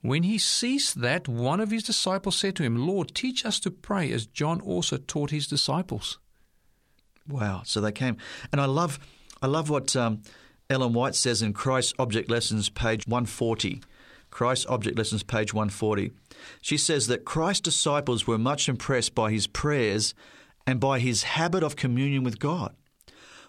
[0.00, 3.70] When he ceased that, one of his disciples said to him, Lord, teach us to
[3.70, 6.18] pray as John also taught his disciples.
[7.26, 7.62] Wow.
[7.64, 8.18] So they came.
[8.52, 8.98] And I love,
[9.40, 10.20] I love what um,
[10.70, 13.82] Ellen White says in Christ Object Lessons, page 140.
[14.30, 16.10] Christ Object Lessons, page 140.
[16.62, 20.14] She says that Christ's disciples were much impressed by his prayers
[20.66, 22.74] and by his habit of communion with God.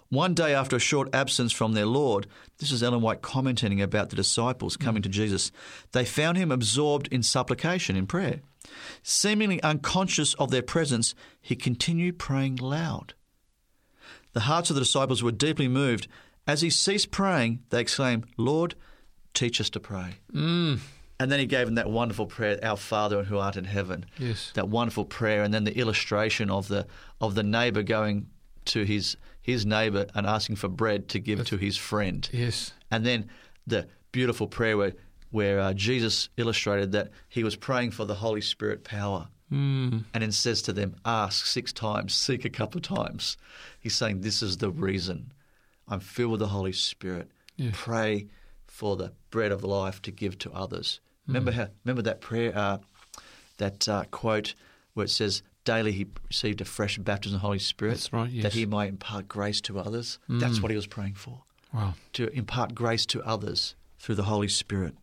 [0.09, 2.27] One day after a short absence from their Lord,
[2.59, 5.51] this is Ellen White commenting about the disciples coming to Jesus,
[5.93, 8.41] they found him absorbed in supplication, in prayer.
[9.01, 13.13] Seemingly unconscious of their presence, he continued praying loud.
[14.33, 16.07] The hearts of the disciples were deeply moved.
[16.47, 18.75] As he ceased praying, they exclaimed, Lord,
[19.33, 20.15] teach us to pray.
[20.33, 20.79] Mm.
[21.19, 24.05] And then he gave them that wonderful prayer, Our Father who art in heaven.
[24.17, 24.51] Yes.
[24.53, 26.87] That wonderful prayer, and then the illustration of the
[27.21, 28.27] of the neighbour going
[28.65, 32.27] to his his neighbour and asking for bread to give to his friend.
[32.33, 32.73] Yes.
[32.91, 33.29] And then
[33.65, 34.93] the beautiful prayer where
[35.31, 39.27] where uh, Jesus illustrated that he was praying for the Holy Spirit power.
[39.51, 40.05] Mm.
[40.13, 43.37] And then says to them, Ask six times, seek a couple of times.
[43.79, 45.31] He's saying, This is the reason.
[45.87, 47.29] I'm filled with the Holy Spirit.
[47.57, 47.71] Yeah.
[47.73, 48.27] Pray
[48.67, 50.99] for the bread of life to give to others.
[51.27, 51.67] Remember how?
[51.83, 52.77] Remember that prayer, uh,
[53.57, 54.53] that uh, quote
[54.93, 58.43] where it says, "Daily he received a fresh baptism of the Holy Spirit, right, yes.
[58.43, 61.41] that he might impart grace to others." That's what he was praying for
[61.73, 61.95] Wow.
[62.13, 64.95] to impart grace to others through the Holy Spirit.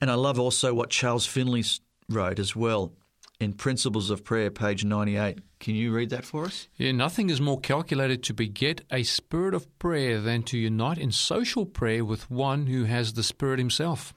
[0.00, 1.64] And I love also what Charles Finney
[2.08, 2.92] wrote as well
[3.40, 5.38] in Principles of Prayer, page 98.
[5.60, 6.68] Can you read that for us?
[6.76, 11.12] Yeah, nothing is more calculated to beget a spirit of prayer than to unite in
[11.12, 14.12] social prayer with one who has the Spirit himself.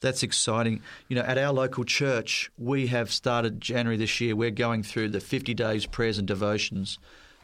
[0.00, 0.82] That's exciting.
[1.08, 4.36] You know, at our local church, we have started January this year.
[4.36, 6.98] We're going through the 50 days prayers and devotions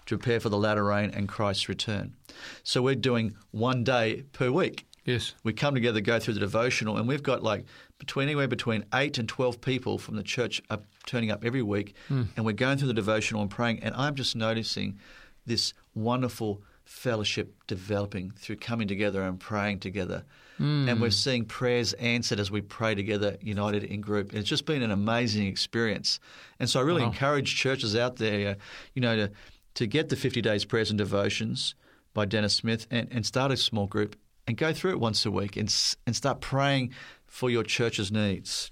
[0.07, 2.15] to prepare for the latter rain and Christ's return.
[2.63, 4.87] So we're doing one day per week.
[5.07, 5.35] Yes.
[5.45, 7.65] We come together, go through the devotional, and we've got like
[7.99, 11.95] between anywhere between eight and twelve people from the church up, turning up every week,
[12.09, 13.81] and we're going through the devotional and praying.
[13.83, 14.99] And I'm just noticing
[15.47, 20.25] this wonderful fellowship developing through coming together and praying together.
[20.59, 24.33] And we're seeing prayers answered as we pray together, united in group.
[24.33, 26.19] It's just been an amazing experience.
[26.59, 27.09] And so I really Wow.
[27.09, 28.55] encourage churches out there, uh,
[28.95, 29.31] you know, to
[29.75, 31.75] to get the 50 days prayers and devotions
[32.15, 34.17] by Dennis Smith and, and start a small group
[34.47, 35.75] and go through it once a week and,
[36.07, 36.93] and start praying
[37.27, 38.71] for your church's needs.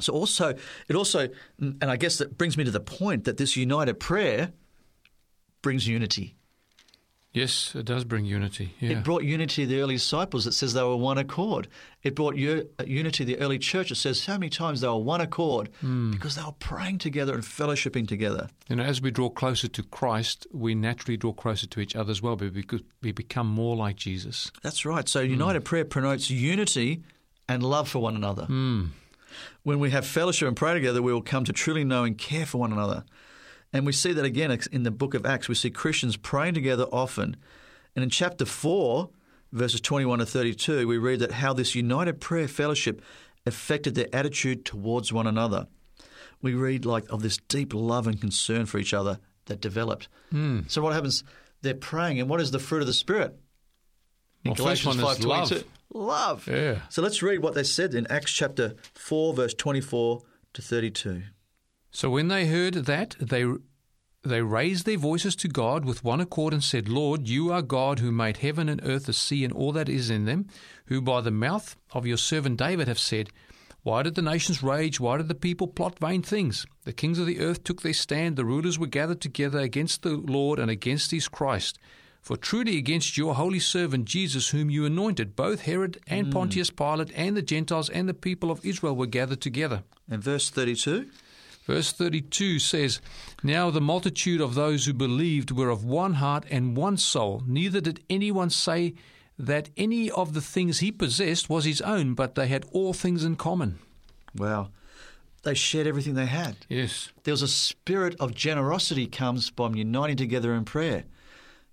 [0.00, 0.54] So also,
[0.88, 1.28] it also,
[1.58, 4.52] and I guess that brings me to the point that this united prayer
[5.62, 6.36] brings unity.
[7.32, 8.74] Yes, it does bring unity.
[8.80, 8.90] Yeah.
[8.90, 10.48] It brought unity to the early disciples.
[10.48, 11.68] It says they were one accord.
[12.02, 13.92] It brought u- uh, unity to the early church.
[13.92, 16.10] It says so many times they were one accord hmm.
[16.10, 18.48] because they were praying together and fellowshipping together.
[18.68, 22.10] You know, as we draw closer to Christ, we naturally draw closer to each other
[22.10, 24.50] as well because we become more like Jesus.
[24.62, 25.08] That's right.
[25.08, 25.30] So hmm.
[25.30, 27.04] united prayer promotes unity
[27.48, 28.46] and love for one another.
[28.46, 28.86] Hmm.
[29.62, 32.46] When we have fellowship and pray together, we will come to truly know and care
[32.46, 33.04] for one another.
[33.72, 35.48] And we see that again in the book of Acts.
[35.48, 37.36] We see Christians praying together often.
[37.94, 39.10] And in chapter 4,
[39.52, 43.02] verses 21 to 32, we read that how this united prayer fellowship
[43.46, 45.66] affected their attitude towards one another.
[46.42, 50.08] We read like of this deep love and concern for each other that developed.
[50.30, 50.60] Hmm.
[50.68, 51.22] So what happens?
[51.62, 53.38] They're praying, and what is the fruit of the Spirit?
[54.44, 55.64] In Well, first one is 5:22.
[55.92, 56.46] Love.
[56.46, 56.78] Yeah.
[56.88, 60.22] So let's read what they said in Acts chapter 4, verse 24
[60.54, 61.22] to 32.
[61.90, 63.44] So when they heard that, they
[64.22, 68.00] they raised their voices to God with one accord and said, Lord, you are God
[68.00, 70.46] who made heaven and earth, the sea, and all that is in them,
[70.86, 73.30] who by the mouth of your servant David have said,
[73.82, 75.00] Why did the nations rage?
[75.00, 76.66] Why did the people plot vain things?
[76.84, 80.16] The kings of the earth took their stand, the rulers were gathered together against the
[80.16, 81.78] Lord and against his Christ.
[82.20, 86.32] For truly against your holy servant Jesus, whom you anointed, both Herod and hmm.
[86.34, 89.84] Pontius Pilate and the Gentiles and the people of Israel were gathered together.
[90.10, 91.08] And verse 32.
[91.70, 93.00] Verse 32 says,
[93.44, 97.44] Now the multitude of those who believed were of one heart and one soul.
[97.46, 98.94] Neither did anyone say
[99.38, 103.22] that any of the things he possessed was his own, but they had all things
[103.22, 103.78] in common.
[104.34, 104.70] Wow.
[105.44, 106.56] They shared everything they had.
[106.68, 107.12] Yes.
[107.22, 111.04] There was a spirit of generosity comes from uniting together in prayer.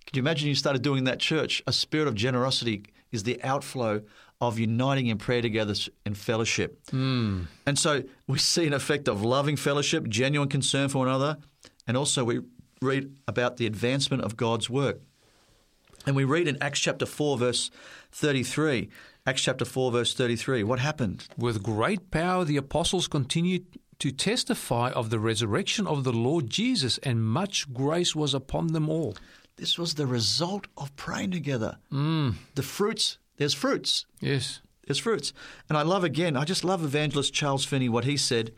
[0.06, 1.60] Could you imagine you started doing that church?
[1.66, 4.02] A spirit of generosity is the outflow
[4.40, 5.74] of uniting in prayer together
[6.06, 6.78] in fellowship.
[6.90, 7.42] Hmm.
[7.66, 11.38] And so we see an effect of loving fellowship, genuine concern for one another,
[11.86, 12.40] and also we
[12.80, 15.00] read about the advancement of God's work.
[16.06, 17.70] And we read in Acts chapter 4, verse
[18.12, 18.88] 33.
[19.26, 20.62] Acts chapter 4, verse 33.
[20.62, 21.26] What happened?
[21.36, 23.66] With great power, the apostles continued
[23.98, 28.88] to testify of the resurrection of the Lord Jesus, and much grace was upon them
[28.88, 29.16] all.
[29.56, 31.78] This was the result of praying together.
[31.92, 32.34] Mm.
[32.54, 34.04] The fruits, there's fruits.
[34.20, 34.60] Yes.
[34.86, 35.32] there's fruits.
[35.68, 38.52] And I love again, I just love evangelist Charles Finney, what he said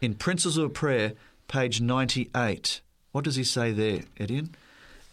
[0.00, 1.14] in Principles of Prayer,
[1.48, 2.82] page 98.
[3.12, 4.54] What does he say there, Etienne?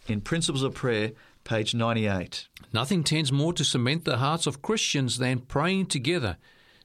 [0.08, 1.12] In Principles of Prayer,
[1.44, 2.48] page 98.
[2.72, 6.36] Nothing tends more to cement the hearts of Christians than praying together.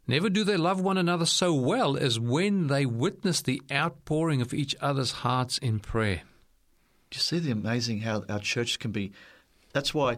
[0.07, 4.53] Never do they love one another so well as when they witness the outpouring of
[4.53, 6.21] each other's hearts in prayer.
[7.09, 9.11] Do you see the amazing how our church can be?
[9.73, 10.17] That's why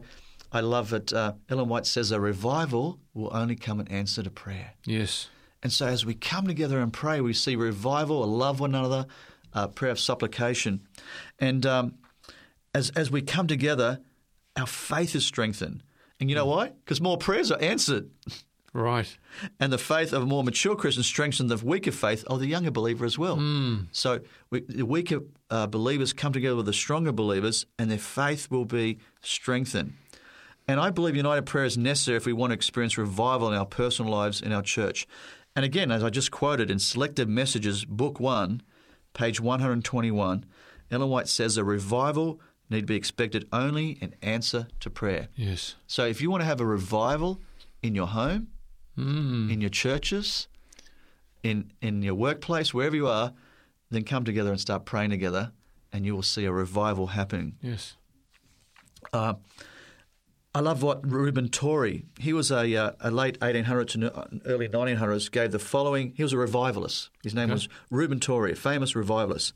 [0.51, 1.13] I love it.
[1.13, 4.73] Uh, Ellen White says a revival will only come in answer to prayer.
[4.85, 5.29] Yes.
[5.61, 9.05] And so as we come together and pray, we see revival, love one another,
[9.53, 10.81] uh, prayer of supplication.
[11.37, 11.95] And um,
[12.73, 13.99] as, as we come together,
[14.55, 15.83] our faith is strengthened.
[16.19, 16.73] And you know why?
[16.83, 18.09] Because more prayers are answered.
[18.73, 19.17] Right.
[19.59, 22.71] And the faith of a more mature Christian strengthens the weaker faith of the younger
[22.71, 23.37] believer as well.
[23.91, 24.19] So
[24.49, 28.65] we, the weaker uh, believers come together with the stronger believers, and their faith will
[28.65, 29.93] be strengthened.
[30.69, 33.65] And I believe united prayer is necessary if we want to experience revival in our
[33.65, 35.07] personal lives in our church.
[35.55, 38.61] And again, as I just quoted in Selected Messages, Book 1,
[39.13, 40.45] page 121,
[40.91, 42.39] Ellen White says a revival
[42.69, 45.29] need to be expected only in answer to prayer.
[45.35, 45.73] Yes.
[45.87, 47.41] So if you want to have a revival
[47.81, 48.49] in your home,
[48.97, 49.49] Mm.
[49.51, 50.49] in your churches,
[51.41, 53.33] in in your workplace, wherever you are,
[53.89, 55.53] then come together and start praying together,
[55.93, 57.55] and you will see a revival happening.
[57.61, 57.95] Yes.
[59.13, 59.35] Uh,
[60.59, 65.31] I love what Reuben Torrey, he was a, uh, a late 1800s to early 1900s,
[65.31, 66.11] gave the following.
[66.17, 67.09] He was a revivalist.
[67.23, 67.53] His name Okay.
[67.53, 69.53] was Reuben Torrey, a famous revivalist.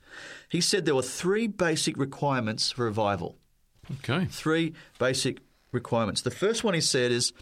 [0.48, 3.36] He said there were three basic requirements for revival.
[4.00, 4.28] Okay.
[4.32, 5.40] Three basic
[5.74, 6.22] requirements.
[6.22, 7.34] The first one he said is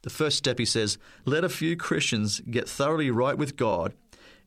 [0.00, 0.96] the first step he says,
[1.26, 3.92] let a few Christians get thoroughly right with God.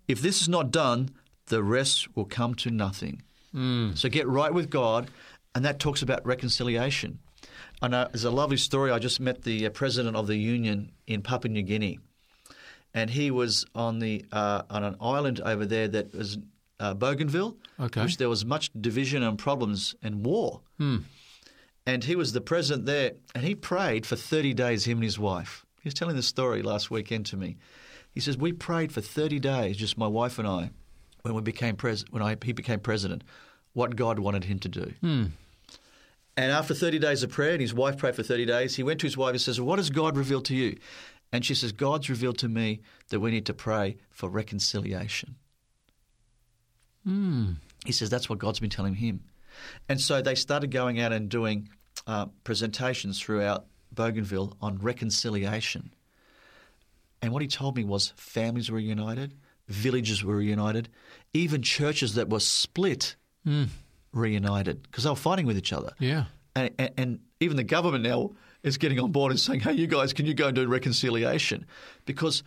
[0.08, 1.12] If this is not done,
[1.46, 3.22] the rest will come to nothing.
[3.94, 5.12] So get right with God,
[5.54, 7.20] and that talks about reconciliation.
[7.82, 8.92] I know there's a lovely story.
[8.92, 12.00] I just met the uh, president of the union in Papua New Guinea,
[12.94, 16.38] and he was on the uh, on an island over there that was
[16.80, 18.04] uh, Bougainville, Okay.
[18.04, 20.62] which there was much division and problems and war.
[21.86, 25.18] And he was the president there, and he prayed for 30 days, him and his
[25.18, 25.66] wife.
[25.82, 27.56] He was telling the story last weekend to me.
[28.14, 30.72] He says, We prayed for 30 days, just my wife and I,
[31.22, 33.24] when, we became pres- when I, he became president,
[33.74, 35.32] what God wanted him to do.
[36.38, 39.00] And after 30 days of prayer, and his wife prayed for 30 days, he went
[39.00, 40.78] to his wife and says, What has God revealed to you?
[41.32, 45.36] And she says, God's revealed to me that we need to pray for reconciliation.
[47.86, 49.22] He says, That's what God's been telling him.
[49.90, 51.70] And so they started going out and doing
[52.06, 55.92] uh, presentations throughout Bougainville on reconciliation.
[57.22, 59.34] And what he told me was families were united,
[59.68, 60.88] villages were united,
[61.34, 63.16] even churches that were split
[64.18, 65.94] reunited because they were fighting with each other.
[66.00, 66.26] Yeah.
[66.56, 68.32] And, and, and even the government now
[68.64, 71.66] is getting on board and saying, hey, you guys, can you go and do reconciliation?
[72.06, 72.44] Because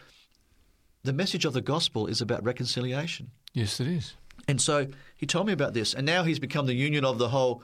[1.04, 3.30] the message of the gospel is about reconciliation.
[3.54, 4.14] Yes, it is.
[4.48, 7.28] And so he told me about this, and now he's become the union of the
[7.28, 7.62] whole,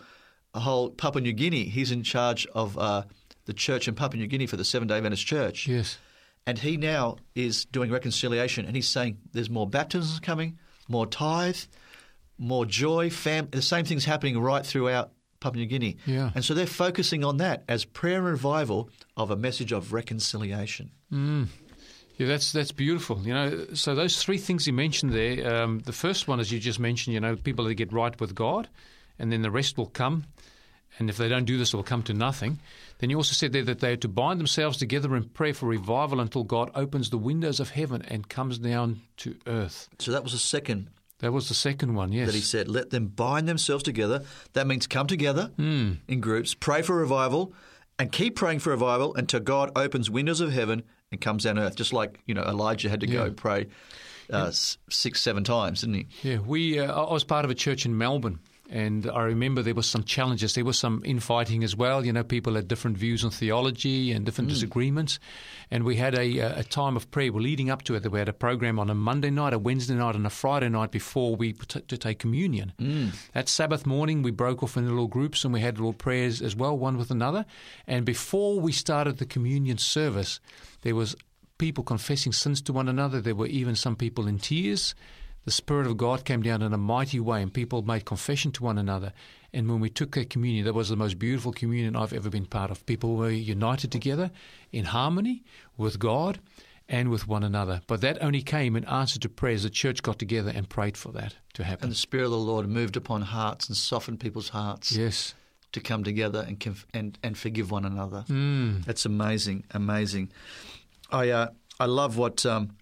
[0.54, 1.64] whole Papua New Guinea.
[1.64, 3.02] He's in charge of uh,
[3.46, 5.66] the church in Papua New Guinea for the Seven Day Adventist Church.
[5.66, 5.98] Yes.
[6.46, 11.56] And he now is doing reconciliation, and he's saying there's more baptisms coming, more tithe,
[12.38, 13.10] more joy.
[13.10, 15.96] Fam- the same thing's happening right throughout Papua New Guinea.
[16.06, 16.30] Yeah.
[16.34, 20.90] And so they're focusing on that as prayer and revival of a message of reconciliation.
[22.18, 23.20] Yeah, that's that's beautiful.
[23.22, 25.62] You know, so those three things you mentioned there.
[25.62, 28.34] Um, the first one, as you just mentioned, you know, people that get right with
[28.34, 28.68] God,
[29.18, 30.24] and then the rest will come.
[30.98, 32.58] And if they don't do this, it will come to nothing.
[32.98, 35.66] Then you also said there that they are to bind themselves together and pray for
[35.66, 39.90] revival until God opens the windows of heaven and comes down to earth.
[39.98, 40.88] So that was the second
[41.20, 42.12] That was the second one.
[42.12, 42.26] Yes.
[42.26, 44.22] that he said, let them bind themselves together.
[44.52, 45.92] That means come together Hmm.
[46.08, 47.54] in groups, pray for revival,
[47.98, 51.76] and keep praying for revival until God opens windows of heaven and comes down earth.
[51.76, 53.66] Just like you know Elijah had to go pray
[54.32, 56.06] uh, s six, seven times, didn't he?
[56.22, 56.78] Yeah, we.
[56.78, 58.38] Uh, I was part of a church in Melbourne,
[58.68, 60.54] and I remember there was some challenges.
[60.54, 62.04] There was some infighting as well.
[62.04, 64.54] You know, people had different views on theology and different hmm.
[64.54, 65.18] disagreements,
[65.70, 67.32] and we had a, a time of prayer.
[67.32, 68.02] We're leading up to it.
[68.02, 70.68] That we had a program on a Monday night, a Wednesday night, and a Friday
[70.68, 72.72] night before we t- to take communion.
[72.78, 73.08] Hmm.
[73.34, 76.56] That Sabbath morning, we broke off into little groups and we had little prayers as
[76.56, 77.46] well, one with another.
[77.86, 80.40] And before we started the communion service,
[80.82, 81.16] there was
[81.58, 83.20] people confessing sins to one another.
[83.20, 84.94] There were even some people in tears.
[85.46, 88.64] The Spirit of God came down in a mighty way, and people made confession to
[88.64, 89.12] one another.
[89.52, 92.46] And when we took that communion, that was the most beautiful communion I've ever been
[92.46, 92.84] part of.
[92.84, 94.30] People were united together
[94.72, 95.44] in harmony
[95.76, 96.40] with God
[96.88, 97.80] and with one another.
[97.86, 99.62] But that only came in answer to prayers.
[99.62, 101.84] The church got together and prayed for that to happen.
[101.84, 105.34] And the Spirit of the Lord moved upon hearts and softened people's hearts Yes.
[105.72, 108.24] to come together and conf- and and forgive one another.
[108.28, 108.84] Mm.
[108.84, 110.32] That's amazing, amazing.
[111.12, 112.76] I uh, I love what um,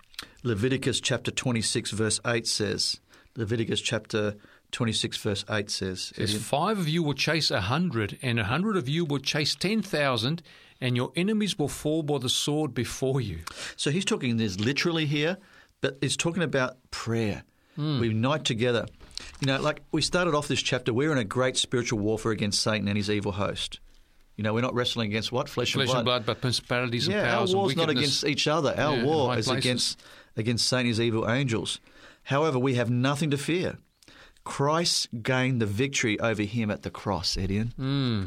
[0.44, 3.00] Leviticus chapter 26 verse 8 says.
[3.36, 4.36] Leviticus chapter
[4.72, 6.12] 26 verse 8 says.
[6.14, 9.18] Says, Ian, Five of you will chase a hundred, and a hundred of you will
[9.18, 10.42] chase ten thousand,
[10.80, 13.40] and your enemies will fall by the sword before you.
[13.76, 15.38] So he's talking this literally here,
[15.80, 17.42] but he's talking about prayer.
[17.76, 17.98] Hmm.
[18.00, 18.86] We unite together.
[19.40, 22.60] You know, like we started off this chapter, we're in a great spiritual warfare against
[22.62, 23.80] Satan and his evil host.
[24.36, 25.48] You know, we're not wrestling against what?
[25.48, 26.24] Flesh, Flesh and and blood.
[26.24, 28.74] blood, but principalities and Yeah, our powers and war's not against each other.
[28.76, 29.64] Our Yeah, war is places.
[29.64, 30.02] against
[30.36, 31.80] against Satan's evil angels.
[32.24, 33.78] However, we have nothing to fear.
[34.44, 37.72] Christ gained the victory over him at the cross, Etienne.
[37.76, 38.24] Hmm.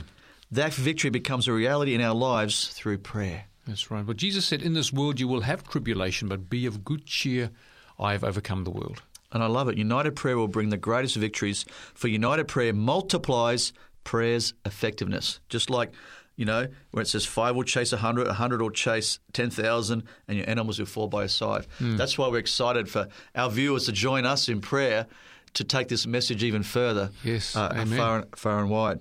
[0.52, 3.46] That victory becomes a reality in our lives through prayer.
[3.68, 4.06] That's right.
[4.06, 7.52] But Jesus said, "In this world you will have tribulation, but be of good cheer.
[8.00, 9.02] I have overcome the world."
[9.32, 9.78] And I love it.
[9.78, 13.74] United prayer will bring the greatest victories, for united prayer multiplies
[14.06, 15.42] prayer's effectiveness.
[15.50, 15.92] Just like,
[16.38, 20.04] you know, where it says five will chase a hundred, a hundred will chase 10,000,
[20.28, 21.68] and your animals will fall by your side.
[21.80, 25.08] That's why we're excited for our viewers to join us in prayer
[25.56, 29.00] to take this message even further, Yes, uh, far, and, far and wide.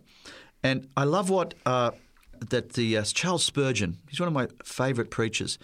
[0.62, 1.90] And I love what uh,
[2.48, 5.58] that the uh, Charles Spurgeon, he's one of my favourite preachers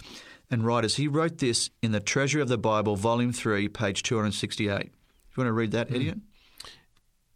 [0.50, 0.96] and writers.
[0.96, 4.68] He wrote this in the Treasury of the Bible, Volume 3, page 268.
[4.68, 4.90] You
[5.36, 6.22] want to read that, Etienne?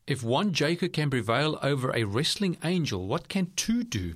[0.07, 4.15] If one Jacob can prevail over a wrestling angel, what can two do?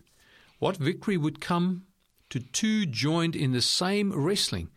[0.60, 1.86] What victory would come
[2.28, 4.68] to two joined in the same wrestling?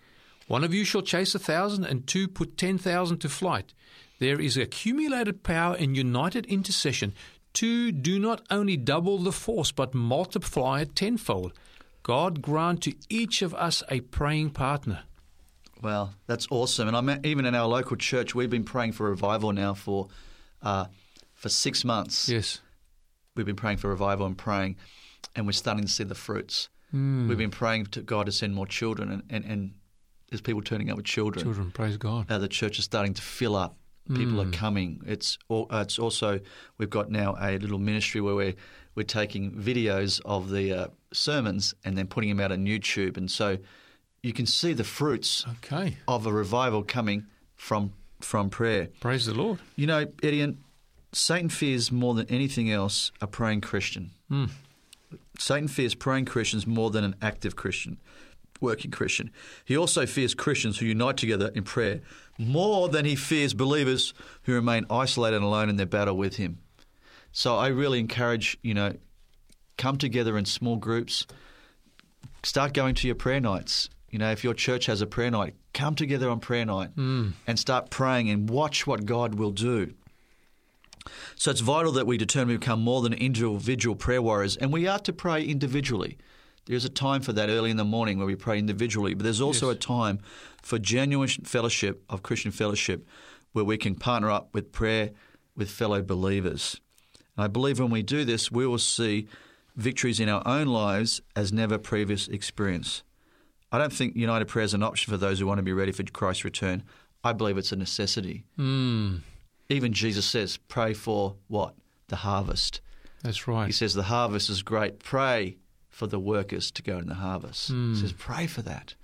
[0.48, 3.74] One of you shall chase a thousand, and two put ten thousand to flight.
[4.20, 7.14] There is accumulated power in united intercession.
[7.54, 11.54] Two do not only double the force, but multiply it tenfold.
[12.02, 15.04] God grant to each of us a praying partner.
[15.82, 16.88] Well, that's awesome.
[16.88, 20.08] And I'm even in our local church, we've been praying for revival now for
[20.62, 20.86] uh,
[21.34, 22.30] for six months.
[22.30, 22.62] Yes.
[23.36, 24.78] We've been praying for revival and praying,
[25.36, 26.70] and we're starting to see the fruits.
[26.92, 29.74] We've been praying to God to send more children, and, and, and
[30.30, 31.44] there's people turning up with children.
[31.44, 32.30] Children, praise God.
[32.30, 33.78] Uh, the church is starting to fill up.
[34.10, 34.40] People Hmm.
[34.42, 35.02] are coming.
[35.08, 36.40] It's al- uh, it's also
[36.78, 38.54] we've got now a little ministry where we're
[38.96, 43.32] we're taking videos of the uh, sermons and then putting them out on YouTube, and
[43.32, 43.58] so
[44.22, 45.98] you can see the fruits Okay.
[46.08, 47.26] of a revival coming
[47.56, 48.90] from from prayer.
[49.00, 49.58] Praise the Lord.
[49.78, 50.58] You know, Etienne,
[51.12, 54.12] Satan fears more than anything else a praying Christian.
[55.38, 57.99] Satan fears praying Christians more than an active Christian,
[58.61, 59.32] working Christian.
[59.66, 62.01] He also fears Christians who unite together in prayer
[62.38, 66.59] more than he fears believers who remain isolated and alone in their battle with him.
[67.32, 68.95] So I really encourage, you know,
[69.78, 71.26] come together in small groups.
[72.43, 73.89] Start going to your prayer nights.
[74.09, 77.30] You know, if your church has a prayer night, come together on prayer night hmm.
[77.47, 79.93] and start praying and watch what God will do.
[81.36, 84.88] So it's vital that we determine to become more than individual prayer warriors, and we
[84.88, 86.18] are to pray individually.
[86.66, 89.41] There's a time for that early in the morning where we pray individually, but there's
[89.41, 89.76] also Yes.
[89.76, 90.20] a time
[90.62, 93.06] for genuine fellowship of Christian fellowship
[93.51, 95.12] where we can partner up with prayer
[95.56, 96.80] with fellow believers.
[97.36, 99.28] And I believe when we do this, we will see
[99.76, 103.04] victories in our own lives as never previous experience.
[103.72, 105.91] I don't think United Prayer is an option for those who want to be ready
[105.91, 106.84] for Christ's return.
[107.24, 108.43] I believe it's a necessity.
[108.56, 109.18] Hmm.
[109.70, 111.76] Even Jesus says, pray for what?
[112.07, 112.82] The harvest.
[113.24, 113.68] That's right.
[113.68, 114.99] He says, the harvest is great.
[114.99, 115.57] Pray
[115.89, 117.70] for the workers to go in the harvest.
[117.70, 117.95] He hmm.
[117.95, 118.95] says, pray for that.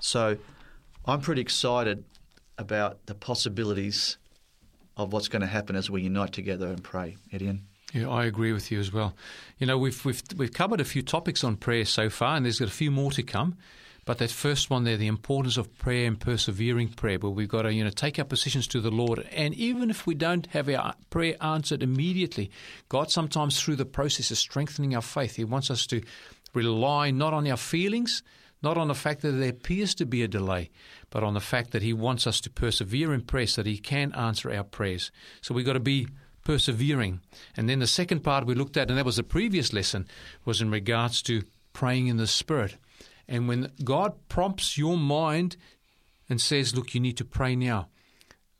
[0.00, 0.36] So
[1.06, 2.04] I'm pretty excited
[2.58, 4.16] about the possibilities
[4.96, 7.62] of what's going to happen as we unite together and pray, Etienne.
[7.92, 9.14] Yeah, I agree with you as well.
[9.58, 12.58] You know, we've we've we've covered a few topics on prayer so far, and there's
[12.58, 13.56] got a few more to come.
[14.04, 17.62] But that first one there, the importance of prayer and persevering prayer, where we've got
[17.62, 20.68] to you know take our positions to the Lord, and even if we don't have
[20.68, 22.50] our prayer answered immediately,
[22.88, 25.36] God sometimes through the process is strengthening our faith.
[25.36, 26.02] He wants us to
[26.52, 28.22] rely not on our feelings,
[28.62, 30.70] not on the fact that there appears to be a delay,
[31.10, 33.78] but on the fact that He wants us to persevere in prayer so that He
[33.78, 35.10] can answer our prayers.
[35.40, 36.08] So we've got to be
[36.44, 37.20] persevering.
[37.56, 40.06] And then the second part we looked at, and that was the previous lesson,
[40.44, 41.42] was in regards to
[41.72, 42.76] praying in the Spirit.
[43.28, 45.56] And when God prompts your mind
[46.28, 47.88] and says, Look, you need to pray now,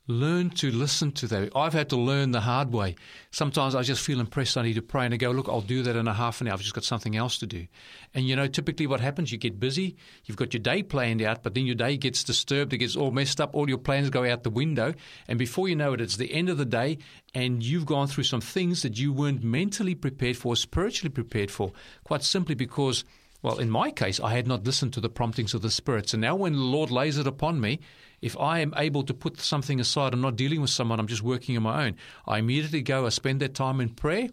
[0.07, 1.51] learn to listen to that.
[1.55, 2.95] I've had to learn the hard way.
[3.31, 5.83] Sometimes I just feel impressed I need to pray and I go, Look, I'll do
[5.83, 6.53] that in a half an hour.
[6.53, 7.67] I've just got something else to do.
[8.13, 9.95] And you know, typically what happens, you get busy,
[10.25, 13.11] you've got your day planned out, but then your day gets disturbed, it gets all
[13.11, 14.93] messed up, all your plans go out the window.
[15.27, 16.99] And before you know it, it's the end of the day
[17.33, 21.71] and you've gone through some things that you weren't mentally prepared for, spiritually prepared for,
[22.03, 23.03] quite simply because
[23.41, 26.09] well, in my case, I had not listened to the promptings of the Spirit.
[26.09, 27.79] So now, when the Lord lays it upon me,
[28.21, 31.21] if I am able to put something aside, I'm not dealing with someone, I'm just
[31.21, 31.95] working on my own.
[32.25, 34.29] I immediately go, I spend that time in prayer,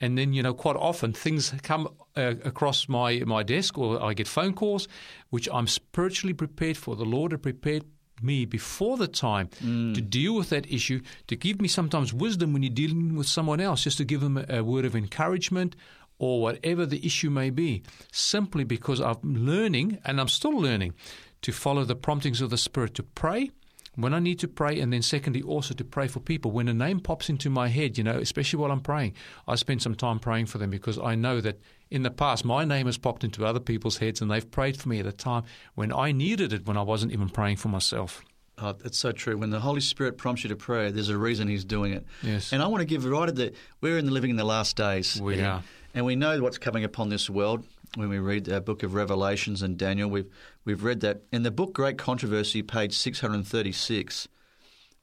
[0.00, 4.14] And then, you know, quite often things come uh, across my, my desk or I
[4.14, 4.88] get phone calls,
[5.30, 6.96] which I'm spiritually prepared for.
[6.96, 7.84] The Lord had prepared
[8.22, 9.94] me before the time mm.
[9.94, 13.60] to deal with that issue, to give me sometimes wisdom when you're dealing with someone
[13.60, 15.74] else, just to give them a, a word of encouragement
[16.18, 20.94] or whatever the issue may be, simply because I'm learning and I'm still learning
[21.42, 23.50] to follow the promptings of the Spirit to pray
[23.96, 26.50] when I need to pray, and then secondly, also to pray for people.
[26.50, 29.14] When a name pops into my head, you know, especially while I'm praying,
[29.46, 31.60] I spend some time praying for them because I know that
[31.90, 34.88] in the past my name has popped into other people's heads and they've prayed for
[34.88, 35.44] me at a time
[35.74, 38.22] when I needed it when I wasn't even praying for myself.
[38.58, 39.36] Oh, it's so true.
[39.36, 42.06] When the Holy Spirit prompts you to pray, there's a reason He's doing it.
[42.22, 42.52] Yes.
[42.52, 44.76] And I want to give right at the we're in the living in the last
[44.76, 45.20] days.
[45.20, 45.62] We are.
[45.94, 47.64] And we know what's coming upon this world
[47.94, 50.10] when we read the book of Revelations and Daniel.
[50.10, 50.28] We've
[50.64, 54.28] we've read that in the book Great Controversy, page 636.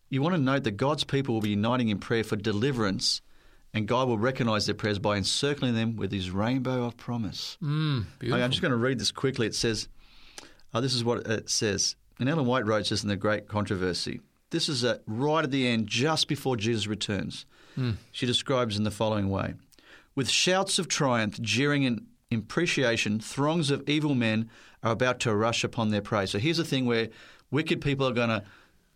[0.09, 3.21] You want to note that God's people will be uniting in prayer for deliverance,
[3.73, 7.57] and God will recognize their prayers by encircling them with His rainbow of promise.
[7.63, 9.47] Mm, I'm just going to read this quickly.
[9.47, 9.87] It says,
[10.73, 14.19] oh, "This is what it says." And Ellen White wrote this in the Great Controversy.
[14.49, 17.45] This is at, right at the end, just before Jesus returns.
[17.77, 17.95] Mm.
[18.11, 19.53] She describes in the following way.
[20.15, 24.49] With shouts of triumph, jeering, and appreciation, throngs of evil men
[24.83, 26.25] are about to rush upon their prey.
[26.25, 27.09] So here's the thing where
[27.49, 28.43] wicked people are going to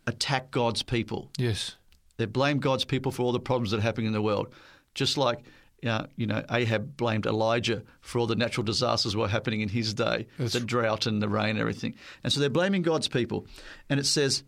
[0.06, 1.30] attack God's people.
[1.38, 1.76] Yes.
[2.16, 4.52] They blame God's people for all the problems that are happening in the world.
[4.94, 5.44] Just like
[5.84, 9.68] uh, you know, Ahab blamed Elijah for all the natural disasters that were happening in
[9.68, 11.94] his day, That's the drought and the rain and everything.
[12.24, 13.46] And so they're blaming God's people.
[13.88, 14.42] And it says,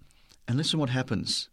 [0.46, 1.48] and listen what happens.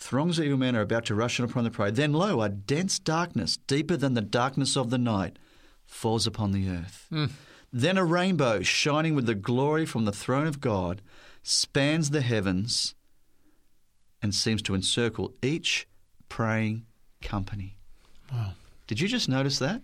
[0.00, 1.90] Throngs of evil men are about to rush in upon the prey.
[1.90, 5.38] Then, lo, a dense darkness, deeper than the darkness of the night,
[5.84, 7.06] falls upon the earth.
[7.12, 7.30] Mm.
[7.72, 11.02] Then a rainbow, shining with the glory from the throne of God,
[11.42, 12.94] spans the heavens
[14.22, 15.86] and seems to encircle each
[16.28, 16.86] praying
[17.22, 17.76] company.
[18.32, 18.52] Wow.
[18.86, 19.82] Did you just notice that?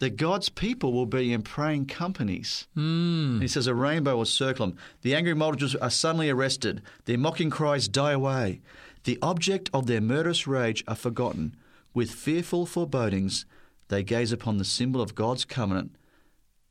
[0.00, 2.66] That God's people will be in praying companies.
[2.76, 3.40] Mm.
[3.40, 4.78] He says a rainbow will circle them.
[5.02, 6.82] The angry multitudes are suddenly arrested.
[7.04, 8.60] Their mocking cries die away.
[9.04, 11.56] The object of their murderous rage are forgotten.
[11.92, 13.46] With fearful forebodings,
[13.88, 15.96] they gaze upon the symbol of God's covenant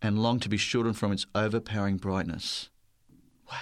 [0.02, 2.70] and long to be shielded from its overpowering brightness.
[3.50, 3.58] Wow.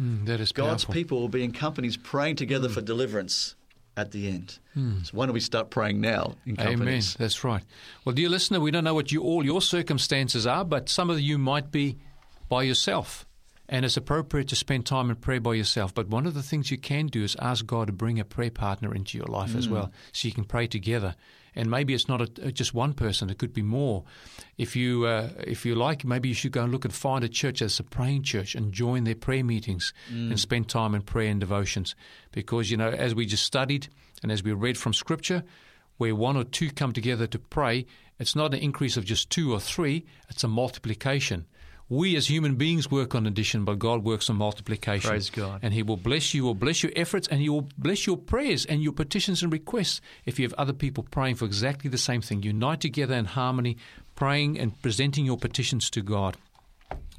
[0.00, 0.94] Mm, that is God's powerful.
[0.94, 2.72] people will be in companies praying together mm.
[2.74, 3.56] for deliverance
[3.96, 4.58] at the end.
[4.76, 5.04] Mm.
[5.04, 7.16] So why don't we start praying now in companies?
[7.16, 7.24] Amen.
[7.24, 7.62] That's right.
[8.04, 11.20] Well, dear listener, we don't know what you, all your circumstances are, but some of
[11.20, 11.98] you might be
[12.48, 13.26] by yourself.
[13.68, 15.92] And it's appropriate to spend time in prayer by yourself.
[15.92, 18.50] But one of the things you can do is ask God to bring a prayer
[18.50, 19.58] partner into your life mm.
[19.58, 21.16] as well, so you can pray together.
[21.56, 24.04] And maybe it's not a, just one person; it could be more.
[24.58, 27.28] If you uh, if you like, maybe you should go and look and find a
[27.28, 30.30] church that's a praying church and join their prayer meetings mm.
[30.30, 31.96] and spend time in prayer and devotions.
[32.30, 33.88] Because you know, as we just studied
[34.22, 35.44] and as we read from Scripture,
[35.96, 37.86] where one or two come together to pray,
[38.18, 41.46] it's not an increase of just two or three; it's a multiplication
[41.88, 45.08] we as human beings work on addition, but God works on multiplication.
[45.08, 45.60] Praise God.
[45.62, 48.66] And He will bless you, will bless your efforts, and He will bless your prayers
[48.66, 52.22] and your petitions and requests if you have other people praying for exactly the same
[52.22, 52.42] thing.
[52.42, 53.76] Unite together in harmony,
[54.16, 56.36] praying and presenting your petitions to God.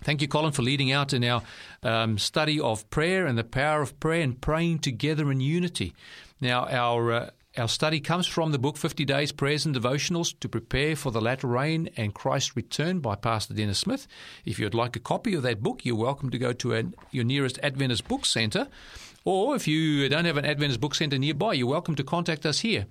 [0.03, 1.41] Thank you, Colin, for leading out in our
[1.84, 5.93] um, study of prayer and the power of prayer and praying together in unity.
[6.39, 10.49] Now, our uh, our study comes from the book 50 Days Prayers and Devotionals to
[10.49, 14.08] Prepare for the Latter Rain and Christ's Return by Pastor Dennis Smith.
[14.45, 17.24] If you'd like a copy of that book, you're welcome to go to a, your
[17.24, 18.68] nearest Adventist book centre.
[19.26, 22.60] Or if you don't have an Adventist book centre nearby, you're welcome to contact us
[22.60, 22.86] here.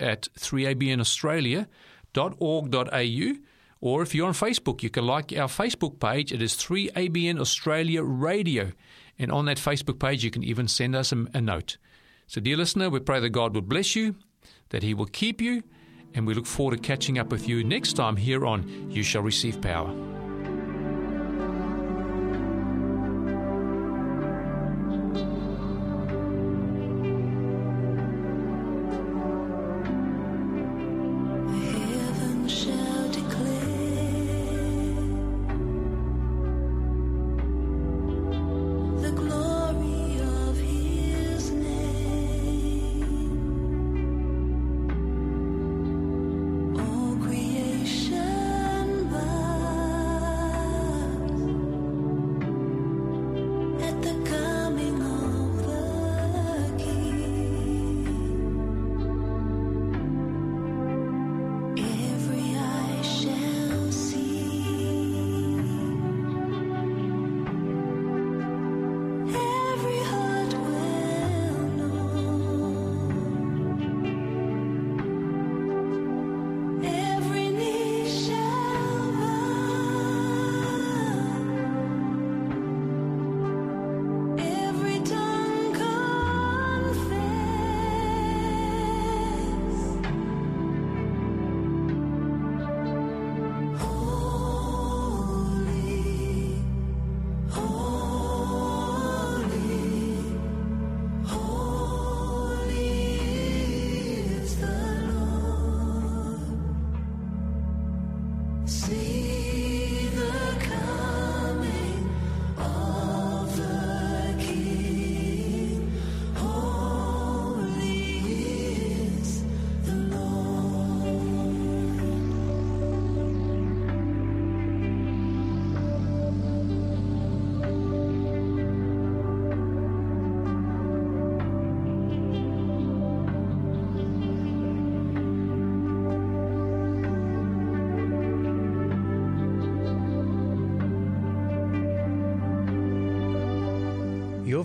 [0.02, 3.36] at 3abnaustralia.org.au.
[3.84, 6.32] Or if you're on Facebook, you can like our Facebook page.
[6.32, 8.72] It is 3ABN Australia Radio.
[9.18, 11.78] And on that Facebook page, you can even send us a, a note.
[12.28, 14.16] So, dear listener, we pray that God will bless you,
[14.70, 15.64] that He will keep you,
[16.14, 19.22] and we look forward to catching up with you next time here on You Shall
[19.22, 20.20] Receive Power.